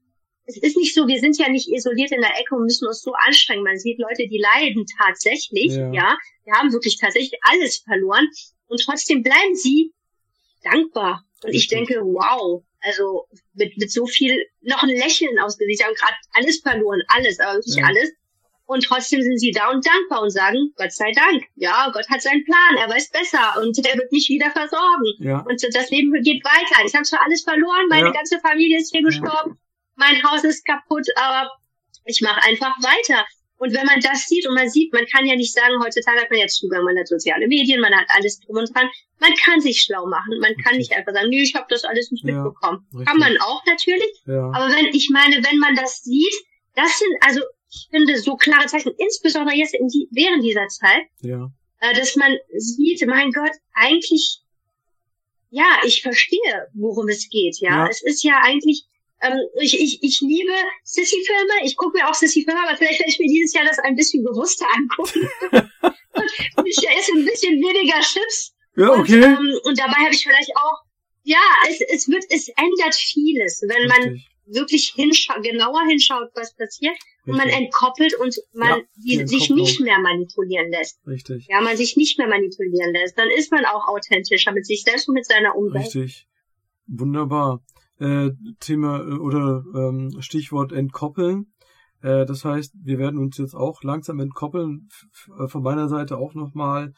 [0.49, 3.01] es ist nicht so, wir sind ja nicht isoliert in der Ecke und müssen uns
[3.01, 3.63] so anstrengen.
[3.63, 5.91] Man sieht Leute, die leiden tatsächlich, Ja.
[5.93, 6.17] ja.
[6.45, 8.27] Wir haben wirklich tatsächlich alles verloren.
[8.67, 9.93] Und trotzdem bleiben sie
[10.63, 11.23] dankbar.
[11.43, 15.93] Und ich denke, wow, also mit, mit so viel, noch ein Lächeln ausgesicht, sie haben
[15.95, 17.85] gerade alles verloren, alles, aber wirklich Ja.
[17.85, 18.11] alles.
[18.65, 22.21] Und trotzdem sind sie da und dankbar und sagen, Gott sei Dank, ja, Gott hat
[22.21, 25.05] seinen Plan, er weiß besser und er wird mich wieder versorgen.
[25.19, 26.85] Ja, Und das Leben geht weiter.
[26.85, 28.11] Ich habe zwar alles verloren, meine Ja.
[28.11, 29.57] ganze Familie ist hier gestorben,
[29.99, 31.49] mein Haus ist kaputt, aber
[32.05, 33.25] ich mache einfach weiter.
[33.57, 36.29] Und wenn man das sieht und man sieht, man kann ja nicht sagen, heutzutage hat
[36.31, 38.89] man jetzt Zugang, man hat soziale Medien, man hat alles drum und dran.
[39.19, 40.39] Man kann sich schlau machen.
[40.39, 42.87] Man kann nicht einfach sagen, nö, ich habe das alles nicht Ja, mitbekommen.
[42.93, 43.05] richtig.
[43.07, 44.13] Kann man auch natürlich.
[44.25, 44.49] ja.
[44.55, 46.33] Aber wenn, ich meine, wenn man das sieht,
[46.75, 51.03] das sind, also ich finde so klare Zeichen, insbesondere jetzt in die, während dieser Zeit,
[51.19, 51.51] ja.
[51.81, 54.39] äh, dass man sieht, mein Gott, eigentlich,
[55.49, 57.83] ja, ich verstehe, worum es geht, ja.
[57.83, 57.87] Ja.
[57.89, 58.85] Es ist ja eigentlich,
[59.21, 60.53] ähm, ich, ich, ich liebe
[60.83, 63.95] Sissy-Filme, ich gucke mir auch Sissy-Filme, aber vielleicht werde ich mir dieses Jahr das ein
[63.95, 65.29] bisschen bewusster angucken.
[65.51, 68.53] und ich esse ein bisschen weniger Chips.
[68.75, 69.21] Ja, Und, okay.
[69.23, 70.77] ähm, und dabei habe ich vielleicht auch,
[71.23, 76.55] ja, es, es wird, es ändert vieles, wenn man Richtig, wirklich hinschaut, genauer hinschaut, was
[76.55, 76.95] passiert,
[77.25, 80.99] und man entkoppelt und man Ja, sich nicht mehr manipulieren lässt.
[81.05, 84.81] richtig, Ja, man sich nicht mehr manipulieren lässt, dann ist man auch authentischer mit sich
[84.83, 85.85] selbst und mit seiner Umwelt.
[85.85, 86.25] richtig.
[86.87, 87.61] Wunderbar.
[87.99, 91.51] Äh, Thema äh, oder ähm, Stichwort entkoppeln.
[92.01, 94.87] Äh, das heißt, wir werden uns jetzt auch langsam entkoppeln.
[95.37, 96.93] Äh, von meiner Seite auch nochmal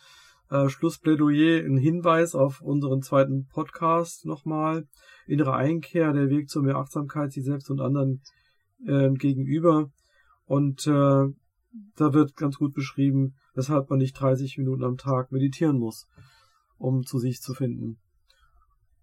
[0.51, 4.87] äh, Schlussplädoyer ein Hinweis auf unseren zweiten Podcast nochmal.
[5.25, 8.21] Innere Einkehr, der Weg zur mehr Achtsamkeit, sich selbst und anderen
[8.85, 9.89] äh, gegenüber.
[10.45, 11.25] Und äh,
[11.95, 16.07] da wird ganz gut beschrieben, weshalb man nicht 30 Minuten am Tag meditieren muss,
[16.77, 17.97] um zu sich zu finden.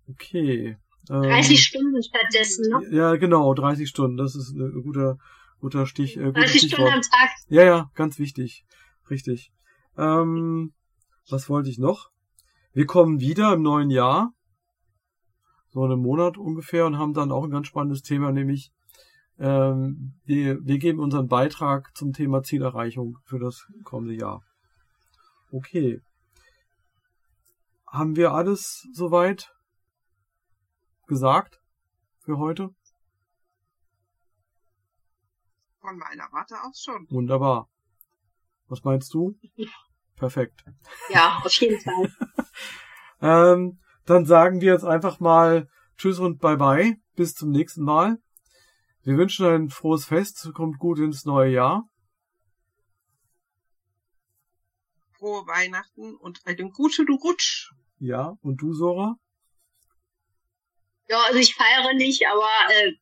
[0.09, 0.77] Okay.
[1.11, 2.97] Ähm, 30 Stunden stattdessen, ne?
[2.97, 4.17] Ja, genau, 30 Stunden.
[4.17, 5.19] Das ist ein guter,
[5.61, 6.17] guter Stich.
[6.17, 7.31] Äh, 30 Stunden am Tag.
[7.49, 8.65] Ja, ja, ganz wichtig.
[9.11, 9.51] Richtig.
[9.97, 10.73] Ähm,
[11.29, 12.11] was wollte ich noch?
[12.73, 14.33] Wir kommen wieder im neuen Jahr.
[15.71, 18.73] So einen Monat ungefähr und haben dann auch ein ganz spannendes Thema, nämlich
[19.39, 24.43] ähm, wir, wir geben unseren Beitrag zum Thema Zielerreichung für das kommende Jahr.
[25.53, 26.01] Okay.
[27.87, 29.51] Haben wir alles soweit
[31.09, 31.61] gesagt
[32.21, 32.71] für heute?
[35.81, 37.07] Von meiner Warte aus schon.
[37.11, 37.69] Wunderbar.
[38.69, 39.39] Was meinst du?
[40.17, 40.65] Perfekt.
[41.09, 42.13] Ja, auf jeden Fall.
[43.21, 46.97] ähm, dann sagen wir jetzt einfach mal Tschüss und Bye Bye.
[47.17, 48.19] Bis zum nächsten Mal.
[49.03, 51.89] Wir wünschen ein frohes Fest, kommt gut ins neue Jahr.
[55.13, 57.73] Frohe Weihnachten und einen guten Rutsch.
[57.99, 59.17] Ja, und du, Sora?
[61.09, 62.93] Ja, also ich feiere nicht, aber äh,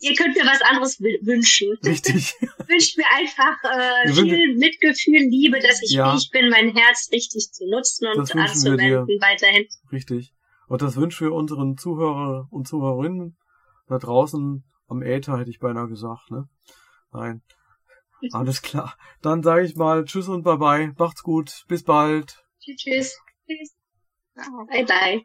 [0.00, 1.76] ihr könnt mir was anderes wünschen.
[1.84, 2.34] Richtig.
[2.66, 6.10] Wünscht mir einfach äh, viel Mitgefühl, Liebe, dass ich ja.
[6.10, 9.66] fähig bin, mein Herz richtig zu nutzen und anzuwenden weiterhin.
[9.90, 10.32] Richtig.
[10.66, 13.36] Und das wünschen wir unseren Zuhörer und Zuhörerinnen
[13.86, 16.48] da draußen am Äther hätte ich beinahe gesagt, ne?
[17.12, 17.42] Nein.
[18.32, 18.96] Alles klar.
[19.22, 20.94] Dann sage ich mal Tschüss und Bye Bye.
[20.98, 21.64] Macht's gut.
[21.68, 22.44] Bis bald.
[22.60, 23.18] Tschüss.
[23.46, 23.76] Tschüss.
[24.34, 25.24] Bye Bye.